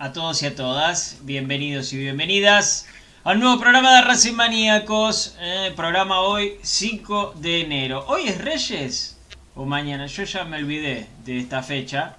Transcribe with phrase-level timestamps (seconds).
[0.00, 1.18] a todos y a todas.
[1.22, 2.86] Bienvenidos y bienvenidas
[3.22, 5.36] al nuevo programa de Racing Maníacos.
[5.38, 8.04] eh, programa hoy 5 de enero.
[8.08, 9.16] ¿Hoy es Reyes
[9.54, 10.06] o mañana?
[10.06, 12.16] Yo ya me olvidé de esta fecha.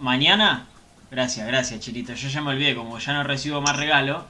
[0.00, 0.64] ¿Mañana?
[1.10, 2.14] Gracias, gracias, Chilito.
[2.14, 4.24] Yo ya me olvidé, como ya no recibo más regalo.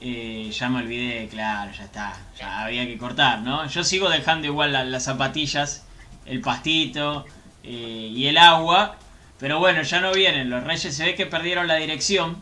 [0.00, 2.16] eh, ya me olvidé, claro, ya está.
[2.38, 3.66] Ya había que cortar, ¿no?
[3.66, 5.84] Yo sigo dejando igual la- las zapatillas,
[6.24, 7.26] el pastito
[7.62, 8.96] eh, y el agua.
[9.40, 10.50] Pero bueno, ya no vienen.
[10.50, 12.36] Los Reyes se ve que perdieron la dirección.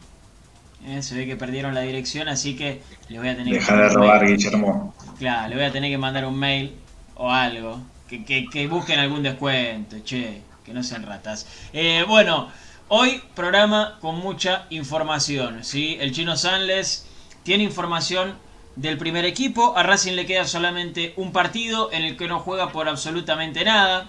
[0.86, 3.72] Eh, se ve que perdieron la dirección, así que le voy a tener Deja que
[3.72, 4.36] de mandar un robar, mail.
[4.36, 4.94] Guillermo.
[5.18, 6.74] Claro, le voy a tener que mandar un mail
[7.14, 7.80] o algo.
[8.08, 11.46] Que, que- que busquen algún descuento, che, que no sean ratas.
[11.72, 12.48] Eh, bueno,
[12.88, 15.62] hoy programa con mucha información.
[15.64, 15.96] ¿sí?
[16.00, 17.06] El chino Sanles
[17.42, 18.34] tiene información
[18.76, 19.76] del primer equipo.
[19.76, 24.06] A Racing le queda solamente un partido en el que no juega por absolutamente nada.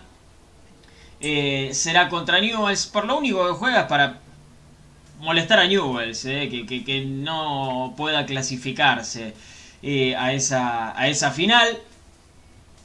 [1.22, 2.88] Eh, será contra Newells.
[2.88, 4.20] Por lo único que juega es para
[5.20, 9.34] molestar a Newells, eh, que, no pueda clasificarse
[9.84, 11.80] eh, a, esa, a esa final.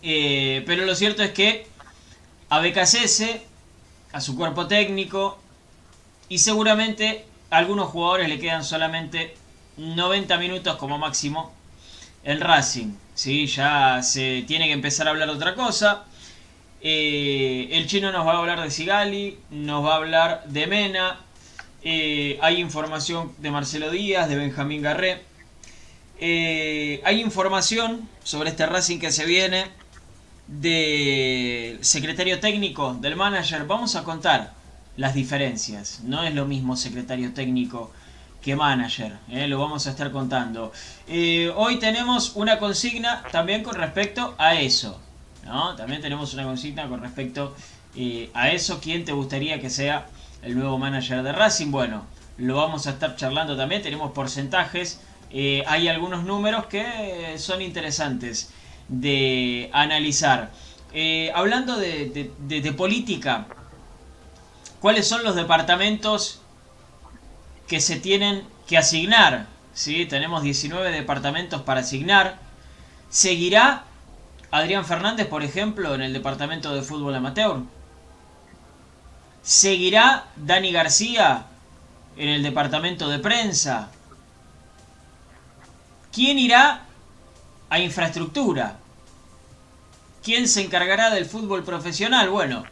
[0.02, 1.66] Pero lo cierto es que
[2.50, 3.22] a BKCS,
[4.12, 5.38] a su cuerpo técnico
[6.28, 9.34] y seguramente a algunos jugadores le quedan solamente
[9.76, 11.52] 90 minutos como máximo
[12.22, 12.94] en Racing.
[13.14, 13.46] ¿sí?
[13.46, 16.04] Ya se tiene que empezar a hablar de otra cosa.
[16.86, 21.18] Eh, el chino nos va a hablar de Sigali, nos va a hablar de Mena.
[21.82, 25.22] eh, hay información de Marcelo Díaz, de Benjamín Garré.
[26.20, 29.66] Eh, hay información sobre este Racing que se viene
[30.46, 33.64] del secretario técnico, del manager.
[33.66, 34.52] Vamos a contar
[34.98, 36.00] las diferencias.
[36.04, 37.92] No es lo mismo secretario técnico
[38.42, 39.12] que manager.
[39.28, 40.70] Lo vamos a estar contando.
[41.56, 45.00] Hoy tenemos una consigna también con respecto a eso.
[45.76, 47.54] También tenemos una consigna con respecto
[47.96, 48.80] eh, a eso.
[48.80, 50.06] ¿Quién te gustaría que sea
[50.42, 51.70] el nuevo manager de Racing?
[51.70, 52.04] Bueno,
[52.38, 53.82] lo vamos a estar charlando también.
[53.82, 55.00] Tenemos porcentajes.
[55.30, 58.50] Eh, hay algunos números que son interesantes
[58.88, 60.50] de analizar.
[60.92, 63.46] Eh, hablando de, de- de- de política,
[64.80, 66.40] ¿cuáles son los departamentos
[67.66, 69.46] que se tienen que asignar?
[69.72, 70.06] ¿Sí?
[70.06, 72.38] Tenemos 19 departamentos para asignar.
[73.10, 73.84] ¿Seguirá
[74.54, 77.62] Adrián Fernández, por ejemplo, en el departamento de fútbol amateur?
[79.42, 81.46] ¿Seguirá Dani García
[82.16, 83.88] en el departamento de prensa?
[86.12, 86.82] ¿Quién irá
[87.68, 88.76] a infraestructura?
[90.22, 92.30] ¿Quién se encargará del fútbol profesional?
[92.30, 92.62] Bueno,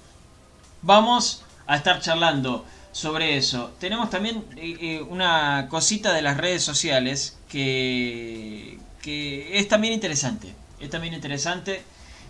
[0.83, 3.73] vamos a estar charlando sobre eso.
[3.81, 10.62] Tenemos también eh, eh, una cosita de las redes sociales que, que es también interesante.
[10.83, 11.81] Es también interesante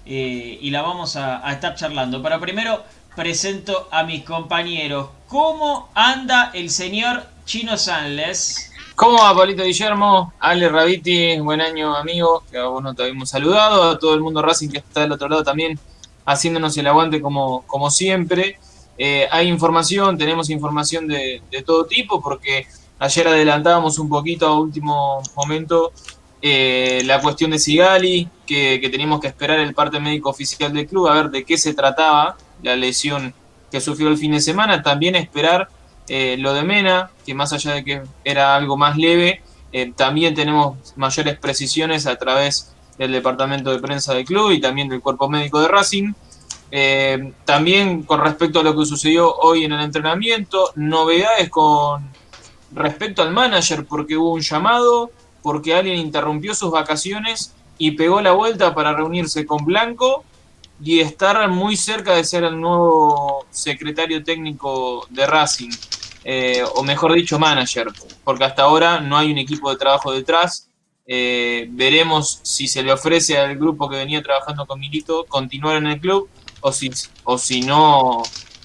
[0.04, 2.22] eh, y la vamos a, estar charlando.
[2.22, 2.82] Pero primero
[3.16, 5.08] presento a mis compañeros.
[5.26, 8.70] ¿Cómo anda el señor Chino Sanles?
[8.94, 10.34] ¿Cómo va, Pablito Guillermo?
[10.38, 14.20] Ale Rabiti, buen año, amigo, que a vos no te habíamos saludado, a todo el
[14.20, 15.80] mundo Racing que está del otro lado también
[16.26, 18.58] haciéndonos el aguante como, como siempre.
[18.98, 22.66] Eh, hay información, tenemos información de todo tipo, porque
[22.98, 25.92] ayer adelantábamos un poquito a último momento
[26.44, 30.88] eh, la cuestión de Sigali, que, que teníamos que esperar el parte médico oficial del
[30.88, 33.32] club, a ver de qué se trataba la lesión
[33.70, 35.68] que sufrió el fin de semana, también esperar
[36.08, 39.40] eh, lo de Mena, que más allá de que era algo más leve,
[39.72, 44.88] eh, también tenemos mayores precisiones a través del departamento de prensa del club y también
[44.88, 46.12] del cuerpo médico de Racing.
[47.44, 52.10] También con respecto a lo que sucedió hoy en el entrenamiento, novedades con
[52.74, 55.10] respecto al manager, porque hubo un llamado,
[55.42, 60.24] porque alguien interrumpió sus vacaciones y pegó la vuelta para reunirse con Blanco
[60.82, 65.70] y estar muy cerca de ser el nuevo secretario técnico de Racing,
[66.24, 67.88] eh, o mejor dicho, manager,
[68.24, 70.68] porque hasta ahora no hay un equipo de trabajo detrás.
[71.06, 75.88] Eh, veremos si se le ofrece al grupo que venía trabajando con Milito continuar en
[75.88, 76.28] el club
[76.60, 76.90] o si,
[77.24, 78.22] o si no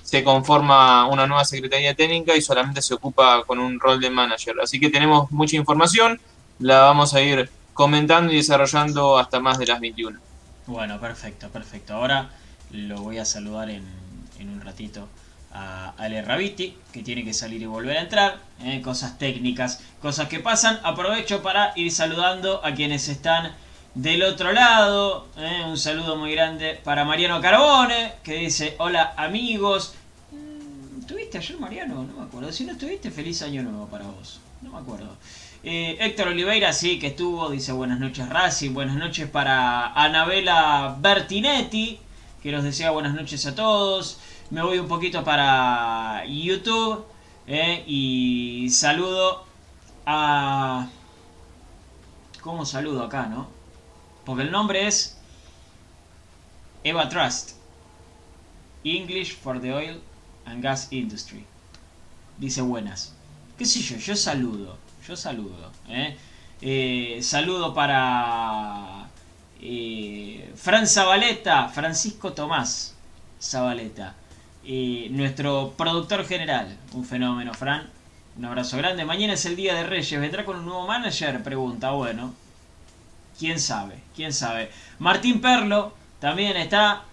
[0.07, 4.55] se conforma una nueva secretaría técnica y solamente se ocupa con un rol de manager.
[4.63, 6.21] Así que tenemos mucha información,
[6.59, 10.19] la vamos a ir comentando y desarrollando hasta más de las 21.
[10.65, 11.93] Bueno, perfecto, perfecto.
[11.93, 12.29] Ahora
[12.71, 13.83] lo voy a saludar en,
[14.39, 15.07] en un ratito
[15.53, 18.39] a Ale Rabiti, que tiene que salir y volver a entrar.
[18.61, 18.81] ¿eh?
[18.81, 20.79] Cosas técnicas, cosas que pasan.
[20.83, 23.53] Aprovecho para ir saludando a quienes están
[23.95, 25.27] del otro lado.
[25.37, 25.63] ¿eh?
[25.67, 29.93] Un saludo muy grande para Mariano Carbone, que dice, hola amigos.
[30.31, 32.03] Mm, ¿Tuviste ayer Mariano?
[32.03, 32.51] No me acuerdo.
[32.51, 34.39] Si no estuviste, feliz año nuevo para vos.
[34.61, 35.15] No me acuerdo.
[35.69, 41.99] Eh, Héctor Oliveira sí que estuvo, dice buenas noches Racing, buenas noches para Anabela Bertinetti,
[42.41, 44.17] que nos desea buenas noches a todos.
[44.49, 47.03] Me voy un poquito para YouTube.
[47.47, 47.83] ¿eh?
[47.85, 49.45] Y saludo
[50.05, 50.87] a...
[52.39, 53.49] ¿Cómo saludo acá, no?
[54.23, 55.17] Porque el nombre es
[56.85, 57.57] Eva Trust.
[58.85, 60.01] English for the Oil
[60.45, 61.45] and Gas Industry.
[62.37, 63.13] Dice buenas.
[63.57, 63.97] ¿Qué sé yo?
[63.97, 64.86] Yo saludo.
[65.07, 65.71] Yo saludo.
[65.87, 66.17] ¿eh?
[66.59, 69.07] Eh, saludo para
[69.61, 72.93] eh, Fran Zabaleta, Francisco Tomás
[73.41, 74.15] Zabaleta,
[75.11, 76.77] nuestro productor general.
[76.91, 77.89] Un fenómeno, Fran.
[78.37, 79.05] Un abrazo grande.
[79.05, 80.19] Mañana es el día de Reyes.
[80.19, 81.41] ¿Vendrá con un nuevo manager?
[81.41, 81.91] Pregunta.
[81.91, 82.33] Bueno,
[83.39, 84.69] quién sabe, quién sabe.
[84.99, 87.03] Martín Perlo también está.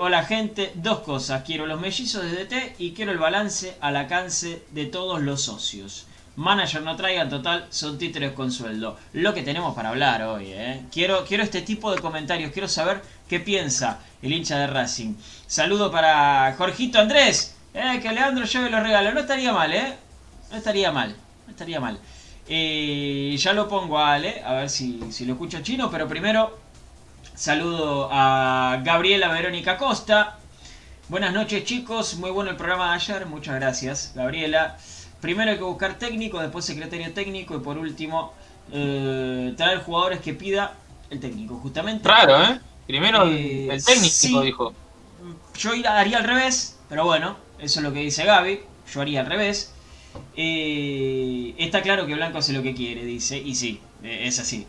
[0.00, 1.44] hola gente, dos cosas.
[1.44, 6.08] Quiero los mellizos de DT y quiero el balance al alcance de todos los socios.
[6.36, 8.96] Manager no traigan, total, son títeres con sueldo.
[9.12, 10.82] Lo que tenemos para hablar hoy, ¿eh?
[10.90, 15.14] Quiero, quiero este tipo de comentarios, quiero saber qué piensa el hincha de Racing.
[15.46, 18.00] Saludo para Jorgito Andrés, ¿eh?
[18.00, 19.12] que Leandro lleve los regalos.
[19.12, 19.94] No estaría mal, ¿eh?
[20.50, 21.14] No estaría mal,
[21.46, 21.98] no estaría mal.
[22.48, 26.58] Eh, ya lo pongo a Ale, a ver si, si lo escucho chino, pero primero
[27.34, 30.38] saludo a Gabriela Verónica Costa.
[31.08, 34.78] Buenas noches chicos, muy bueno el programa de ayer, muchas gracias Gabriela.
[35.22, 38.34] Primero hay que buscar técnico, después secretario técnico y por último
[38.72, 40.74] eh, traer jugadores que pida
[41.10, 42.08] el técnico, justamente.
[42.08, 42.60] Raro, ¿eh?
[42.88, 44.74] Primero el eh, técnico dijo.
[45.56, 48.62] Yo haría al revés, pero bueno, eso es lo que dice Gaby.
[48.92, 49.72] Yo haría al revés.
[50.36, 54.66] Eh, está claro que Blanco hace lo que quiere, dice, y sí, es así.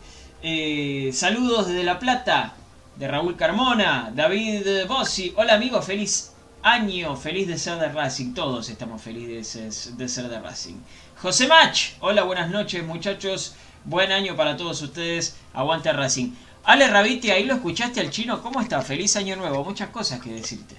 [1.12, 2.54] saludos desde La Plata,
[2.94, 5.34] de Raúl Carmona, David Bossi.
[5.36, 6.33] Hola amigo, feliz
[6.64, 8.32] año feliz de ser de Racing.
[8.32, 10.76] Todos estamos felices de ser de Racing.
[11.20, 13.54] José Mach, hola, buenas noches muchachos.
[13.84, 15.36] Buen año para todos ustedes.
[15.52, 16.32] Aguante Racing.
[16.64, 18.42] Ale Rabiti, ahí lo escuchaste al chino.
[18.42, 18.80] ¿Cómo está?
[18.80, 19.62] Feliz año nuevo.
[19.62, 20.74] Muchas cosas que decirte.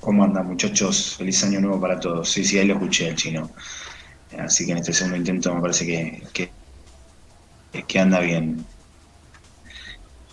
[0.00, 1.16] ¿Cómo anda muchachos?
[1.16, 2.30] Feliz año nuevo para todos.
[2.30, 3.50] Sí, sí, ahí lo escuché al chino.
[4.38, 6.48] Así que en este segundo intento me parece que,
[7.88, 8.64] que, anda bien.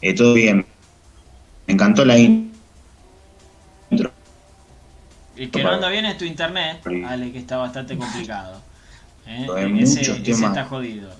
[0.02, 0.64] Eh, todo bien
[1.68, 2.50] me encantó la intro.
[5.36, 8.62] El que no anda bien es tu internet, Ale, que está bastante complicado.
[9.28, 9.46] ¿eh?
[9.80, 11.12] Ese, muchos temas está jodido,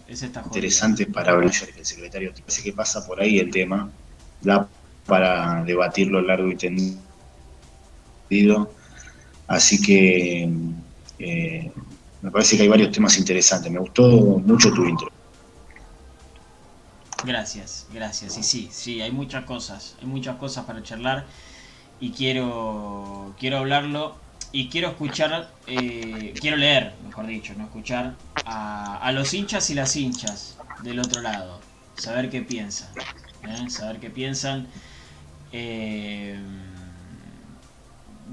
[0.46, 2.34] interesantes para hablar el secretario.
[2.34, 3.90] Parece que pasa por ahí el tema.
[4.42, 4.68] Da
[5.06, 6.98] para debatirlo largo y tendido.
[9.48, 10.50] Así que
[11.20, 11.72] eh,
[12.22, 13.72] me parece que hay varios temas interesantes.
[13.72, 14.04] Me gustó
[14.40, 15.10] mucho tu intro.
[17.24, 18.38] Gracias, gracias.
[18.38, 21.26] Y sí, sí, hay muchas cosas, hay muchas cosas para charlar
[22.00, 24.16] y quiero, quiero hablarlo
[24.52, 29.74] y quiero escuchar, eh, quiero leer, mejor dicho, no escuchar a, a, los hinchas y
[29.74, 31.60] las hinchas del otro lado,
[31.96, 32.90] saber qué piensan,
[33.44, 33.70] ¿eh?
[33.70, 34.68] saber qué piensan.
[35.52, 36.40] Eh,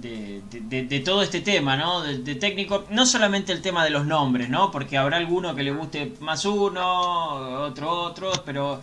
[0.00, 2.02] de, todo este tema, ¿no?
[2.02, 4.70] De, técnico, no solamente el tema de los nombres, ¿no?
[4.70, 8.80] Porque habrá alguno que le guste más uno, otro otro, pero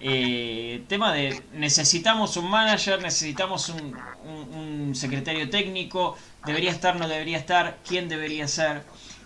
[0.00, 7.78] eh, tema de necesitamos un manager, necesitamos un, secretario técnico, debería estar, no debería estar,
[7.86, 8.82] quién debería ser.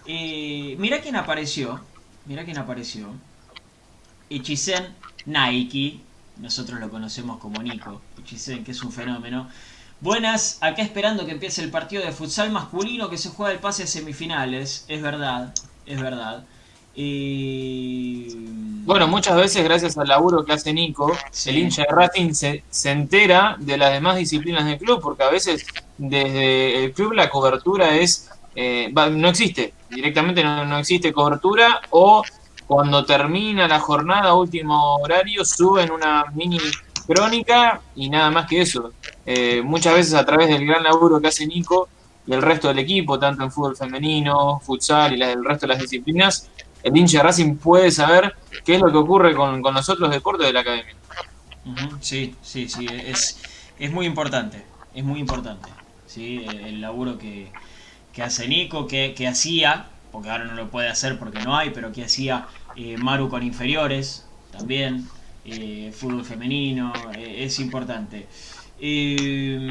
[0.06, 1.80] Eh, mira quién apareció,
[2.26, 3.08] mira quién apareció.
[4.28, 4.94] Ichisen
[5.26, 6.00] Nike,
[6.38, 9.48] nosotros lo conocemos como Nico, Ichisen, que es un fenómeno.
[10.00, 13.84] Buenas, acá esperando que empiece el partido de futsal masculino que se juega el pase
[13.84, 14.84] a semifinales.
[14.88, 15.54] Es verdad,
[15.86, 16.44] es verdad.
[16.94, 18.28] Y...
[18.84, 21.10] Bueno, muchas veces gracias al laburo que hace Nico,
[21.46, 25.66] el hincha de Racing se, entera de las demás disciplinas del club, porque a veces
[25.96, 28.30] desde el club la cobertura es...
[28.56, 32.22] Eh, no existe, directamente no, no existe cobertura o
[32.66, 36.58] cuando termina la jornada, último horario, suben una mini
[37.06, 38.92] crónica y nada más que eso.
[39.26, 41.88] Eh, muchas veces a través del gran laburo que hace Nico
[42.26, 45.82] y el resto del equipo, tanto en fútbol femenino, futsal y el resto de las
[45.82, 46.49] disciplinas,
[46.82, 48.34] el hincha Racing puede saber
[48.64, 50.94] qué es lo que ocurre con, con los otros deportes de la academia.
[52.00, 53.40] Sí, sí, sí, es,
[53.78, 55.68] es muy importante, es muy importante.
[56.06, 56.44] ¿sí?
[56.46, 57.50] El laburo que,
[58.23, 62.04] hace Nico, que, hacía, porque ahora no lo puede hacer porque no hay, pero que
[62.04, 62.46] hacía
[62.76, 65.08] eh, Maru con inferiores también.
[65.44, 68.26] Eh, fútbol femenino, eh, es importante.
[68.80, 69.70] Eh,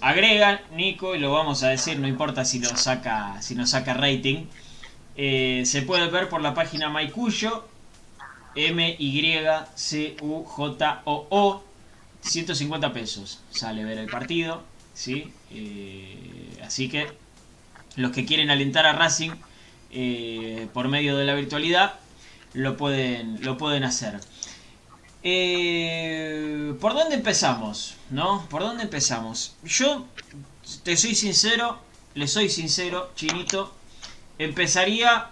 [0.00, 3.94] agregan Nico, y lo vamos a decir, no importa si lo saca, si nos saca
[3.94, 4.44] rating.
[5.16, 7.66] se puede ver por la página Maicuyo,
[8.54, 9.64] M-Y-C-U-J-O-O,
[12.20, 13.40] 150 pesos.
[13.50, 14.62] Sale ver el partido,
[14.94, 15.32] ¿sí?
[16.62, 17.08] así que
[17.96, 19.32] los que quieren alentar a Racing
[20.72, 21.94] por medio de la virtualidad,
[22.54, 24.20] lo pueden, lo pueden hacer.
[25.22, 27.96] Eh, ¿Por dónde empezamos?
[28.10, 28.44] ¿No?
[28.48, 29.54] ¿Por dónde empezamos?
[29.64, 30.04] Yo
[30.82, 31.78] te soy sincero,
[32.14, 33.72] le soy sincero, Chinito,
[34.38, 35.28] empezaría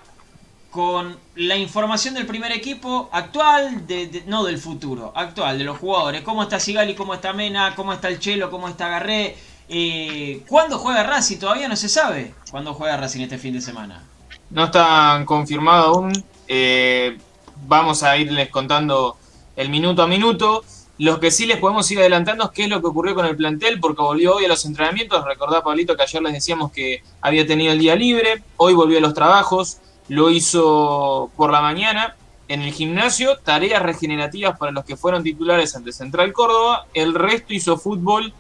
[0.71, 3.85] con la información del primer equipo actual,
[4.27, 6.23] no del futuro, actual, de los jugadores.
[6.23, 6.95] ¿Cómo está Sigali?
[6.95, 7.75] ¿Cómo está Mena?
[7.75, 8.51] ¿Cómo está el Chelo?
[8.51, 9.37] ¿Cómo está Garré?
[9.69, 11.39] Eh, ¿Cuándo juega Racing?
[11.39, 14.05] Todavía no se sabe cuándo juega Racing este fin de semana.
[14.51, 16.25] No está confirmado aún.
[16.47, 17.19] Eh,
[17.67, 19.17] vamos a irles contando
[19.61, 20.65] el minuto a minuto.
[20.99, 23.37] Lo que sí les podemos ir adelantando es qué es lo que ocurrió con el
[23.37, 25.25] plantel, porque volvió hoy a los entrenamientos.
[25.25, 28.43] Recordá, Pablito, que ayer les decíamos que había tenido el día libre.
[28.57, 29.79] Hoy volvió a los trabajos.
[30.09, 32.17] Lo hizo por la mañana
[32.49, 33.39] en el gimnasio.
[33.39, 36.87] Tareas regenerativas para los que fueron titulares ante Central Córdoba.
[36.93, 38.33] El resto hizo fútbol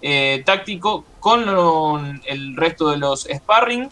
[0.00, 3.90] eh, táctico con el resto de los sparring.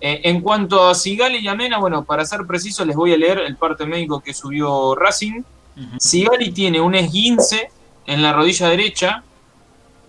[0.00, 3.38] Eh, en cuanto a Sigali y Amena, bueno, para ser preciso, les voy a leer
[3.38, 5.42] el parte médico que subió Racing.
[5.98, 7.70] Sigali tiene un esguince
[8.06, 9.22] en la rodilla derecha,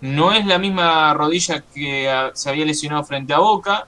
[0.02, 3.88] no es la misma rodilla que se había lesionado frente a Boca,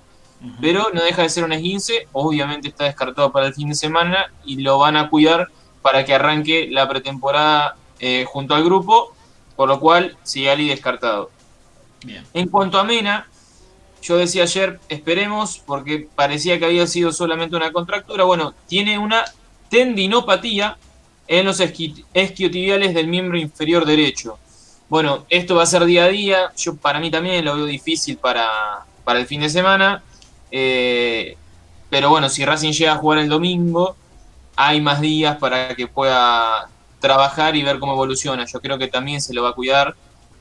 [0.62, 4.32] pero no deja de ser un esguince, obviamente está descartado para el fin de semana
[4.46, 5.48] y lo van a cuidar
[5.82, 9.14] para que arranque la pretemporada eh, junto al grupo,
[9.56, 11.32] por lo cual Sigali descartado.
[12.34, 13.28] En cuanto a Mena,
[14.02, 19.26] yo decía ayer, esperemos, porque parecía que había sido solamente una contractura, bueno, tiene una
[19.70, 20.78] tendinopatía
[21.28, 24.38] en los esquiotibiales del miembro inferior derecho.
[24.90, 26.52] Bueno, esto va a ser día a día.
[26.58, 30.04] Yo para mí también lo veo difícil para, para el fin de semana.
[30.50, 31.36] Eh,
[31.90, 33.96] pero bueno, si Racing llega a jugar el domingo,
[34.56, 38.46] hay más días para que pueda trabajar y ver cómo evoluciona.
[38.46, 39.96] Yo creo que también se lo va a cuidar.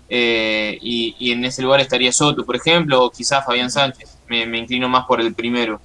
[0.08, 4.18] Eh, y, en ese lugar estaría Soto, por ejemplo, o quizás Fabián Sánchez.
[4.28, 5.80] Me, me inclino más por el primero.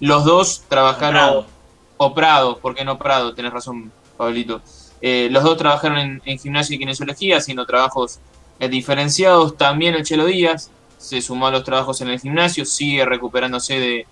[0.00, 1.46] Los dos trabajaron.
[2.02, 3.34] O Prado, ¿por qué no Prado?
[3.34, 4.60] Tenés razón, Pablito.
[5.00, 8.20] Eh, los dos trabajaron en, en, gimnasia y kinesiología, haciendo trabajos
[8.58, 9.56] eh, diferenciados.
[9.56, 14.04] También el Chelo Díaz se sumó a los trabajos en el gimnasio, sigue recuperándose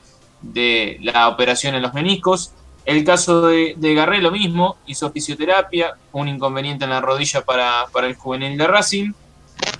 [0.42, 2.53] de, la operación en los meniscos.
[2.87, 7.87] El caso de, de, Garré lo mismo, hizo fisioterapia, un inconveniente en la rodilla para,
[8.03, 9.12] el juvenil de Racing.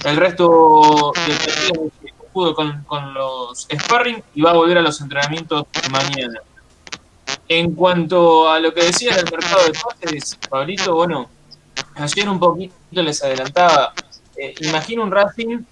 [0.05, 1.91] El resto del partido
[2.35, 6.41] pudo con, con los sparring y va a volver a los entrenamientos mañana.
[7.49, 11.29] En cuanto a lo que decía del mercado de pases, Pablito, bueno,
[11.95, 13.93] ayer un poquito les adelantaba.
[14.37, 15.63] Eh, imagino un Racing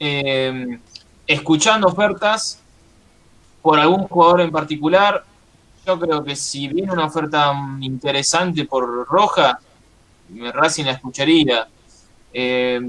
[0.00, 0.78] eh,
[1.26, 2.60] escuchando ofertas
[3.60, 5.24] por algún jugador en particular.
[5.86, 9.60] Yo creo que si viene una oferta interesante por Roja,
[10.52, 11.68] Racing la escucharía.
[12.32, 12.80] Eh,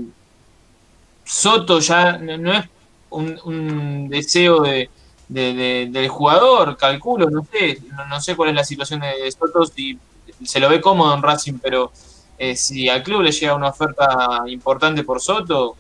[1.24, 2.66] Soto ya no es
[3.10, 4.90] un deseo de,
[5.28, 9.98] del jugador, calculo, no sé, no, sé cuál es la situación de Soto, si
[10.44, 11.92] se lo ve cómodo en Racing, pero
[12.38, 15.76] eh, si al club le llega una oferta importante por Soto,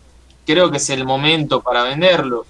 [0.45, 2.45] creo que es el momento para venderlo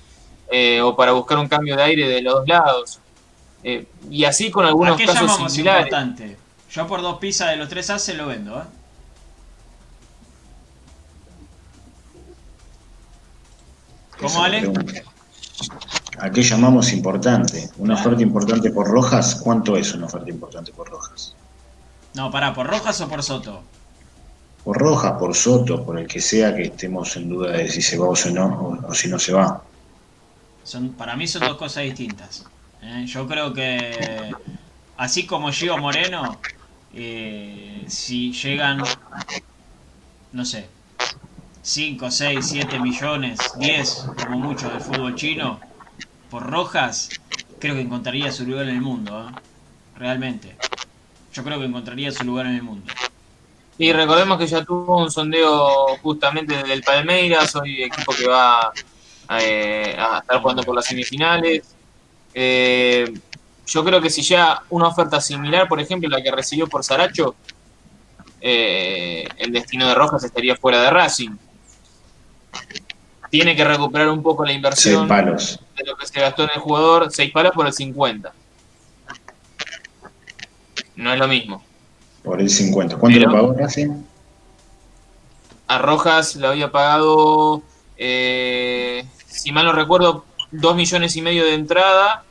[0.49, 2.99] eh, o para buscar un cambio de aire de los dos lados.
[3.63, 5.88] Eh, y así con algunos casos similares.
[5.88, 6.38] Importante?
[6.71, 8.63] Yo por dos pizzas de los tres A se lo vendo, ¿eh?
[14.19, 14.71] ¿Cómo, Ale?
[16.19, 17.69] ¿A qué llamamos importante?
[17.77, 19.36] ¿Una oferta importante por Rojas?
[19.36, 21.36] ¿Cuánto es una oferta importante por Rojas?
[22.15, 23.62] No, pará, ¿por Rojas o por Soto?
[24.63, 27.99] Por Rojas, por Soto, por el que sea que estemos en duda de si se
[27.99, 29.62] va o, no, o, si no se va.
[30.63, 32.45] Son, para mí son dos cosas distintas.
[32.82, 33.06] ¿eh?
[33.06, 34.32] Yo creo que,
[34.97, 36.39] así como Gio Moreno,
[36.95, 38.82] eh, si llegan,
[40.32, 40.67] no sé,
[41.62, 45.60] 5, 6, 7 millones, 10 como mucho del fútbol chino,
[46.29, 47.09] por Rojas,
[47.59, 49.39] creo que encontraría su lugar en el mundo, ¿eh?
[49.95, 50.55] realmente.
[51.33, 52.91] Yo creo que encontraría su lugar en el mundo.
[53.77, 58.71] Y recordemos que ya tuvo un sondeo justamente del Palmeiras, hoy equipo que va
[59.39, 61.75] eh, a estar jugando por las semifinales.
[62.33, 63.13] Eh,
[63.67, 67.35] yo creo que si ya una oferta similar, por ejemplo, la que recibió por Saracho,
[68.39, 71.31] el destino de Rojas estaría fuera de Racing
[73.29, 77.07] tiene que recuperar un poco la inversión de lo que se gastó en el jugador,
[77.11, 78.33] 6 palos por el 50.
[80.95, 81.63] No es lo mismo.
[82.23, 82.97] Por el 50.
[82.97, 83.89] ¿Cuánto lo pagó Racing?
[85.67, 87.61] A Rojas lo había pagado,
[87.97, 92.23] eh, si mal no recuerdo, 2 millones y medio de entrada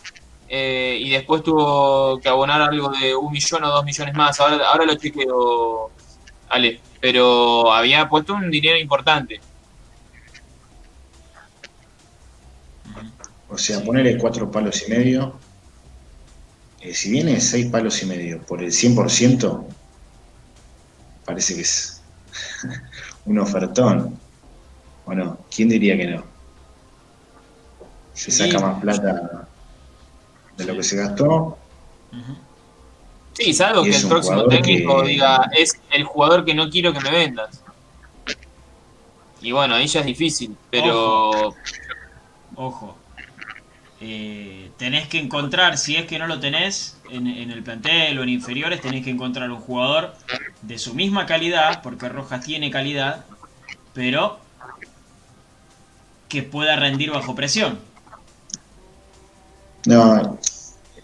[0.49, 4.39] eh, y después tuvo que abonar algo de un millón o dos millones más.
[4.41, 5.91] Ahora, ahora lo chequeo,
[6.49, 9.41] Ale, pero había puesto un dinero importante.
[13.49, 15.39] O sea, ponerle cuatro palos y medio.
[16.81, 19.65] Eh, si viene seis palos y medio por el 100%,
[21.25, 22.03] parece que es
[23.25, 24.19] un ofertón.
[25.05, 26.37] Bueno, ¿quién diría que no?
[28.17, 29.47] se saca más plata
[30.57, 31.59] de lo que se gastó.
[33.35, 37.11] Sí, salvo que el próximo técnico diga, es el jugador que no quiero que me
[37.11, 37.63] vendas.
[39.43, 41.55] Y bueno, ahí ya es difícil, pero...
[42.55, 42.97] Ojo.
[44.01, 48.29] Eh, tenés que encontrar, si es que no lo tenés en, el plantel o en
[48.29, 50.15] inferiores, tenés que encontrar un jugador
[50.63, 53.25] de su misma calidad, porque Rojas tiene calidad,
[53.95, 54.39] pero
[56.29, 57.79] que pueda rendir bajo presión.
[59.87, 60.39] No,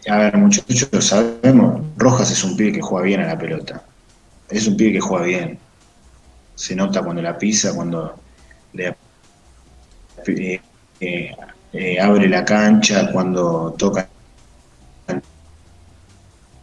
[0.09, 3.85] a ver, muchachos, sabemos, Rojas es un pibe que juega bien a la pelota.
[4.51, 5.59] Es un pibe que juega bien.
[6.57, 8.21] Se nota cuando la pisa, cuando
[8.75, 8.95] le
[10.27, 10.61] eh,
[11.01, 11.37] eh,
[11.73, 14.09] eh, abre la cancha, cuando toca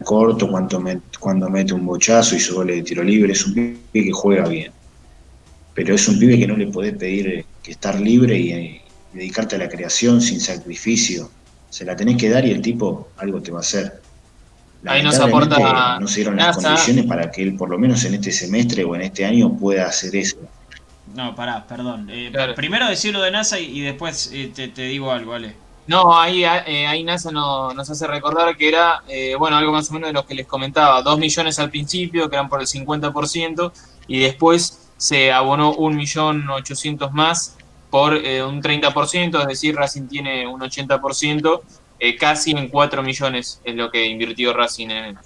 [0.04, 0.82] corto, cuando,
[1.20, 3.34] cuando mete un bochazo y su gol de tiro libre.
[3.34, 4.72] Es un pibe que juega bien.
[5.74, 8.82] Pero es un pibe que no le podés pedir que estar libre y
[9.14, 11.30] dedicarte a la creación sin sacrificio
[11.70, 14.02] se la tenés que dar y el tipo algo te va a hacer.
[14.86, 16.00] Ahí nos aporta.
[16.00, 18.96] No se dieron las condiciones para que él, por lo menos en este semestre o
[18.96, 20.38] en este año, pueda hacer eso.
[21.20, 22.08] No, pará, perdón.
[22.10, 25.56] Eh, primero decirlo de NASA y, después eh, te, digo algo, ¿vale?
[25.88, 29.04] No, ahí, eh, ahí NASA nos hace recordar que era,
[29.38, 31.02] bueno, algo más o menos de lo que les comentaba.
[31.02, 33.72] Dos millones al principio, que eran por el 50%,
[34.08, 37.58] y después se abonó un millón ochocientos más
[37.90, 41.62] por eh, un 30%, es decir, Racing tiene un 80%,
[42.00, 45.18] eh, casi en 4 millones es lo que invirtió Racing en él.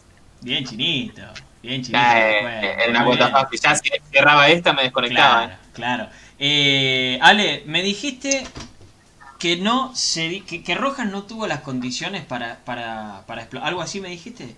[0.42, 1.22] Bien chinito,
[1.62, 2.00] bien chinito.
[2.00, 3.60] Eh, en una cuota fácil.
[3.62, 5.46] Ya si cerraba esta me desconectaba.
[5.46, 6.08] Claro, claro.
[6.40, 8.44] Ale, me dijiste
[9.40, 13.68] que no se que, que, Rojas no tuvo las condiciones para, para, para explotar.
[13.68, 14.56] ¿Algo así me dijiste?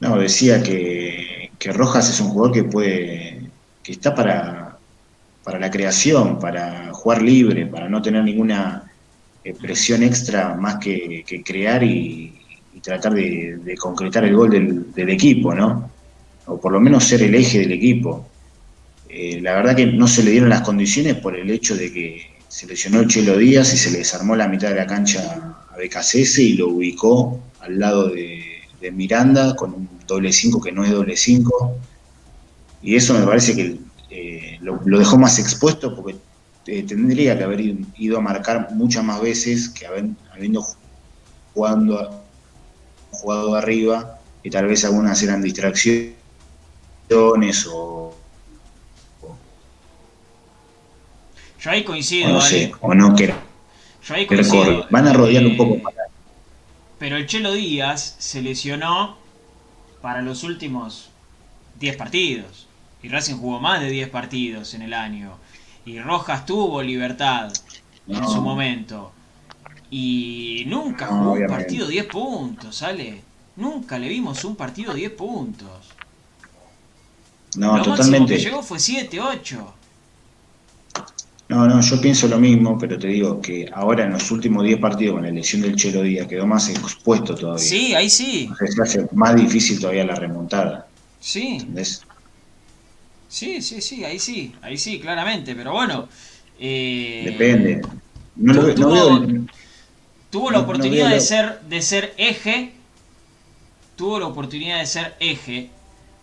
[0.00, 3.50] No, decía que, que Rojas es un jugador que puede
[3.82, 4.78] que está para,
[5.44, 8.90] para la creación, para jugar libre, para no tener ninguna
[9.44, 12.36] eh, presión extra más que, crear y,
[12.82, 14.50] tratar de, concretar el gol
[14.94, 15.90] del, equipo, ¿no?
[16.50, 18.26] O por lo menos ser el eje del equipo.
[19.08, 22.30] Eh, la verdad que no se le dieron las condiciones por el hecho de que
[22.48, 25.76] se lesionó el Chelo Díaz y se le desarmó la mitad de la cancha a
[25.76, 28.48] BKCS y lo ubicó al lado de,
[28.92, 31.76] Miranda con un doble 5 que no es doble 5
[32.82, 36.16] y eso me parece que eh, lo, dejó más expuesto porque
[36.66, 40.66] eh, tendría que haber ido, a marcar muchas más veces que habiendo
[41.52, 42.24] jugando,
[43.10, 46.19] jugado arriba y tal vez algunas eran distracciones
[47.12, 48.14] o,
[51.60, 53.34] yo ahí coincido o no sé, o no que
[54.02, 55.94] yo ahí coincido, van a rodear un poco más
[57.00, 59.16] pero el Chelo Díaz se lesionó
[60.02, 61.08] para los últimos
[61.78, 62.68] 10 partidos
[63.02, 65.32] y Racing jugó más de 10 partidos en el año.
[65.86, 67.50] Y Rojas tuvo libertad
[68.06, 69.12] en su momento.
[69.90, 73.22] Y nunca jugó un partido 10 puntos, ¿sale?
[73.56, 75.94] Nunca le vimos un partido 10 puntos.
[77.56, 78.36] No, totalmente.
[78.36, 79.74] Que llegó fue 7, 8.
[81.48, 84.78] No, no, yo pienso lo mismo, pero te digo que ahora en los últimos 10
[84.78, 87.64] partidos con la elección del Chelo Díaz quedó más expuesto todavía.
[87.64, 88.48] Sí, ahí sí.
[88.68, 90.86] se hace más difícil todavía la remontada.
[91.18, 91.56] Sí.
[91.60, 92.04] ¿Entendés?
[93.28, 96.08] Sí, sí, sí, ahí sí, ahí sí, claramente, pero bueno.
[96.60, 97.82] Eh, Depende.
[98.36, 99.26] No tuvo,
[100.30, 102.74] tuvo la oportunidad de ser de ser eje,
[103.96, 105.70] tuvo la oportunidad de ser eje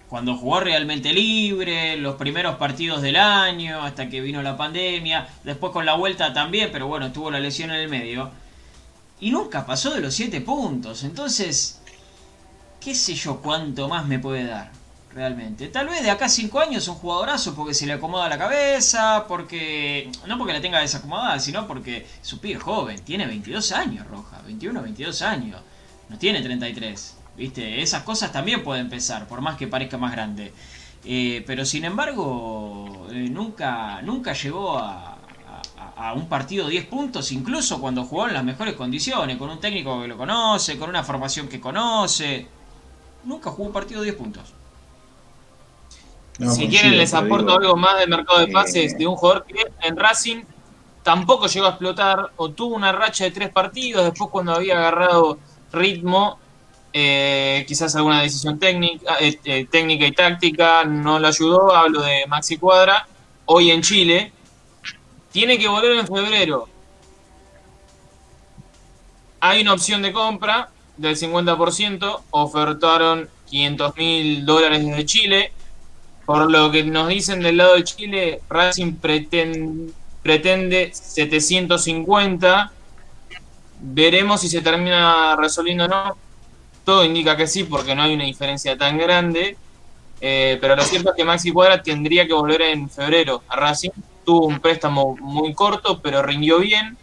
[0.10, 5.74] cuando jugó realmente libre, los primeros partidos del año, hasta que vino la pandemia, después
[5.74, 8.32] con la vuelta también, pero bueno, tuvo la lesión en el medio.
[9.20, 11.82] Y nunca pasó de los 7 puntos, entonces,
[12.80, 14.72] qué sé yo cuánto más me puede dar
[15.14, 15.68] realmente.
[15.68, 19.26] Tal vez de acá a 5 años un jugadorazo porque se le acomoda la cabeza,
[19.28, 20.10] porque.
[20.28, 24.82] No porque la tenga desacomodada, sino porque su pibe joven, tiene 22 años, Roja, 21,
[24.82, 25.62] 22 años,
[26.08, 27.17] no tiene 33.
[27.38, 27.82] ¿Viste?
[27.82, 30.54] Esas cosas también pueden pesar, por más que parezca más grande.
[31.06, 35.14] Eh, pero sin embargo, eh, nunca, nunca llegó a,
[35.78, 39.60] a, a un partido 10 puntos, incluso cuando jugó en las mejores condiciones, con un
[39.60, 42.48] técnico que lo conoce, con una formación que conoce.
[43.26, 44.54] Nunca jugó un partido 10 puntos
[46.46, 49.98] si quieren les aporto algo más del mercado de pases de un jugador que en
[49.98, 50.44] Racing
[51.04, 55.40] tampoco llegó a explotar o tuvo una racha de tres partidos, después cuando había agarrado
[55.72, 56.38] ritmo,
[56.94, 62.26] eh, quizás alguna decisión técnica, eh, eh, técnica y táctica no lo ayudó, hablo de
[62.28, 63.08] Maxi Cuadra,
[63.46, 64.32] hoy en Chile,
[65.32, 66.68] tiene que volver en febrero.
[69.40, 75.52] Hay una opción de compra del 50%, ofertaron 500 mil dólares desde Chile,
[76.26, 78.96] por lo que nos dicen del lado de Chile, Racing
[80.22, 82.72] pretende 750.
[83.80, 86.18] Veremos si se termina resolviendo o no.
[86.88, 89.58] Todo indica que sí, porque no hay una diferencia tan grande.
[90.22, 93.90] Eh, pero lo cierto es que Maxi Cuadra tendría que volver en febrero a Racing.
[94.24, 96.96] Tuvo un préstamo muy corto, pero rindió bien.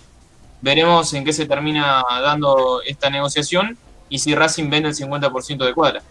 [0.62, 3.76] Veremos en qué se termina dando esta negociación
[4.08, 6.02] y si Racing vende el 50% de Cuadra.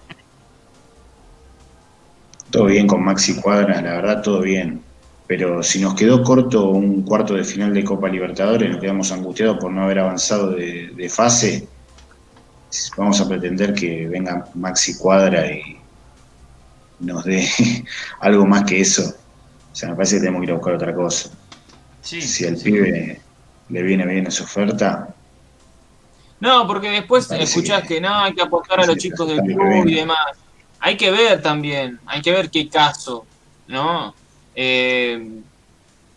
[2.52, 4.84] Todo bien con Maxi Cuadra, la verdad, todo bien.
[5.26, 9.58] Pero si nos quedó corto un cuarto de final de Copa Libertadores, nos quedamos angustiados
[9.58, 11.73] por no haber avanzado de, de fase.
[12.98, 15.62] Vamos a pretender que venga Maxi Cuadra y
[17.00, 17.48] nos dé
[18.22, 19.04] algo más que eso.
[19.04, 21.30] O sea, me parece que tenemos que ir a buscar otra cosa.
[22.02, 22.66] Sí, si al sí.
[22.72, 23.22] pibe
[23.70, 25.16] le viene bien esa oferta,
[26.40, 29.88] No, porque después escuchás que- que, no, hay que apostar a los chicos del club
[29.88, 30.18] y demás.
[30.80, 33.26] Hay que ver también, hay que ver qué caso,
[33.68, 34.14] ¿no?
[34.54, 35.42] Eh,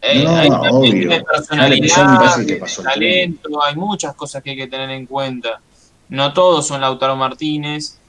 [0.01, 1.25] eh, No, hay obvio.
[1.25, 5.61] personalidad, que pasó talento, hay muchas cosas que hay que tener en cuenta.
[6.09, 8.01] No todos son Lautaro Martínez,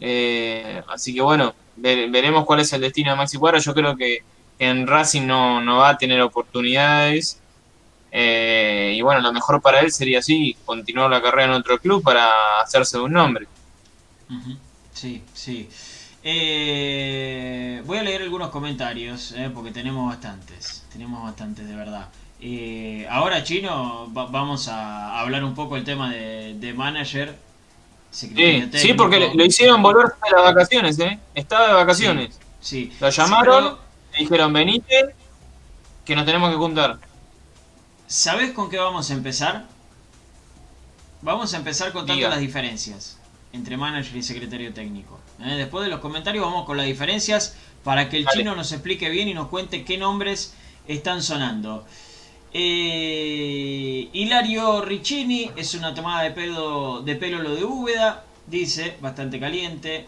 [0.00, 3.58] eh, así que bueno, ve- veremos cuál es el destino de Maxi Cuadra.
[3.60, 4.20] Yo creo que
[4.58, 7.42] en Racing no, va a tener oportunidades.
[8.10, 12.02] Eh, y bueno, lo mejor para él sería así, continuar la carrera en otro club
[12.02, 12.30] para
[12.62, 13.48] hacerse un nombre.
[14.92, 15.68] Sí, sí.
[16.22, 20.86] Eh, voy a leer algunos comentarios, eh, porque tenemos bastantes.
[20.92, 22.08] Tenemos bastantes, de verdad.
[22.40, 27.36] Eh, ahora, Chino, va- vamos a hablar un poco el tema de, de manager.
[28.10, 31.18] Sí, porque le- lo hicieron volver de las vacaciones, ¿eh?
[31.34, 32.38] Estaba de vacaciones.
[32.60, 32.92] Sí.
[33.00, 33.78] Lo Sí, llamaron, pero,
[34.12, 35.14] le dijeron, venite,
[36.04, 36.98] que nos tenemos que juntar.
[38.06, 39.66] ¿Sabés con qué vamos a empezar?
[41.22, 42.28] Vamos a empezar contando Diga.
[42.30, 43.18] las diferencias
[43.52, 45.18] entre manager y secretario técnico.
[45.42, 45.54] ¿eh?
[45.56, 48.38] Después de los comentarios vamos con las diferencias para que el Dale.
[48.38, 50.54] chino nos explique bien y nos cuente qué nombres
[50.86, 51.84] están sonando.
[52.58, 59.38] Eh, Hilario Riccini es una tomada de pelo, de pelo lo de Úbeda, dice, bastante
[59.38, 60.06] caliente.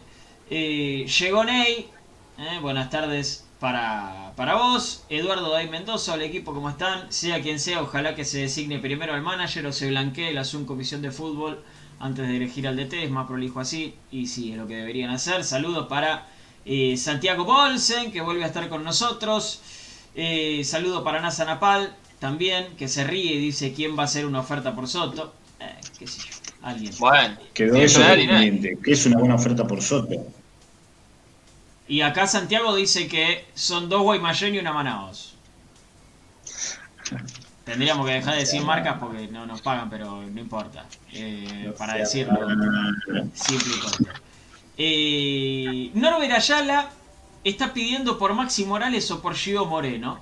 [0.48, 1.90] Eh, llegó Ney,
[2.38, 5.04] eh, buenas tardes para, para vos.
[5.10, 7.12] Eduardo Day Mendoza, el equipo, ¿cómo están?
[7.12, 10.64] Sea quien sea, ojalá que se designe primero al manager o se blanquee la Zoom
[10.64, 11.62] Comisión de Fútbol
[12.00, 15.10] antes de elegir al DT, es más prolijo así, y sí, es lo que deberían
[15.10, 15.44] hacer.
[15.44, 16.26] Saludos para
[16.64, 19.60] eh, Santiago Bolsen, que vuelve a estar con nosotros.
[20.14, 24.26] Eh, saludo para Nasa Napal, también, que se ríe y dice quién va a hacer
[24.26, 25.34] una oferta por Soto.
[25.60, 26.92] Eh, qué sé yo, alguien.
[26.98, 30.26] Bueno, quedó Sí, eso pendiente, que es una buena oferta por Soto.
[31.86, 35.34] Y acá Santiago dice que son dos Guaymallén y una Manaos.
[37.64, 40.86] Tendríamos que dejar de decir marcas porque no nos pagan, pero no importa.
[41.12, 42.38] Eh, para decirlo
[43.34, 44.04] simple y corto.
[44.76, 46.90] Eh, Norbert Ayala
[47.44, 50.20] está pidiendo por Maxi Morales o por Gio Moreno.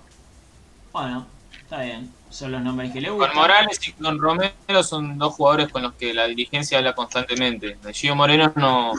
[0.92, 1.26] Bueno,
[1.66, 2.11] está bien.
[2.31, 3.31] Son los nombres que le gustan.
[3.33, 7.76] con Morales y con Romero son dos jugadores con los que la dirigencia habla constantemente.
[7.83, 8.92] De Gio Moreno no,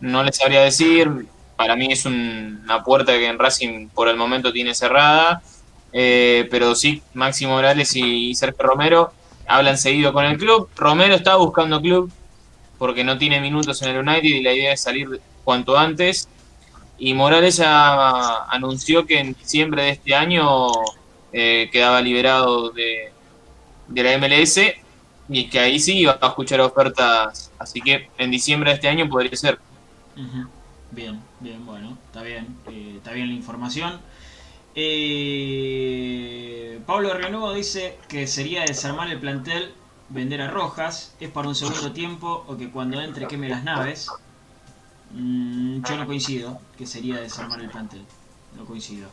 [0.00, 1.10] no les sabría decir.
[1.56, 5.42] Para mí es un- una puerta que en Racing por el momento tiene cerrada.
[5.92, 9.12] Eh, pero sí, Maxi Morales y, y Sergio Romero
[9.46, 10.68] hablan seguido con el club.
[10.76, 12.10] Romero está buscando club
[12.78, 16.28] porque no tiene minutos en el United y la idea es salir cuanto antes.
[16.98, 20.68] Y Morales ya anunció que en diciembre de este año
[21.32, 23.12] eh, quedaba liberado de,
[23.88, 24.58] de la MLS
[25.28, 27.50] y que ahí sí iba a escuchar ofertas.
[27.58, 29.58] Así que en diciembre de este año podría ser.
[30.90, 34.00] Bien, bien, bueno, está bien, eh, está bien la información.
[34.74, 39.74] Eh, Pablo Renuevo dice que sería desarmar el plantel,
[40.08, 44.18] vender a Rojas, es para un segundo tiempo o que cuando entre queme las naves.
[45.10, 48.06] Mm, yo no coincido, que sería desarmar el plantel,
[48.56, 49.10] no coincido.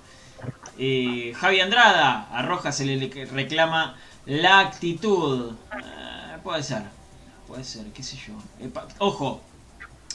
[0.77, 5.53] Eh, Javi Andrada, a se le reclama la actitud.
[5.73, 6.83] Eh, puede ser,
[7.47, 8.33] puede ser, qué sé yo.
[8.99, 9.41] Ojo,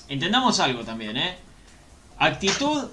[0.09, 1.37] entendamos algo también, ¿eh?
[2.19, 2.89] Actitud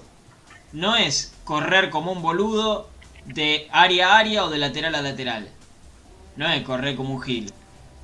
[0.72, 2.90] no es correr como un boludo
[3.24, 5.48] de área a área o de lateral a lateral.
[6.36, 7.52] No es correr como un gil.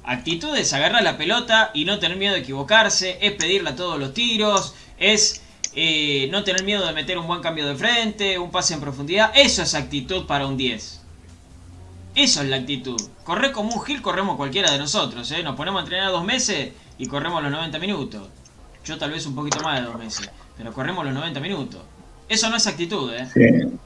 [0.04, 3.98] Actitud es agarrar la pelota y no tener miedo de equivocarse, es pedirle a todos
[3.98, 5.42] los tiros, es
[5.74, 9.32] eh, no tener miedo de meter un buen cambio de frente, un pase en profundidad.
[9.34, 11.00] Eso es actitud para un 10.
[12.14, 13.00] Eso es la actitud.
[13.24, 15.42] Correr como un gil corremos cualquiera de nosotros, ¿eh?
[15.42, 18.28] Nos ponemos a entrenar dos meses y corremos los 90 minutos.
[18.84, 21.80] Yo tal vez un poquito más de dos meses, pero corremos los 90 minutos.
[22.28, 23.28] Eso no es actitud, ¿eh?
[23.32, 23.78] Sí.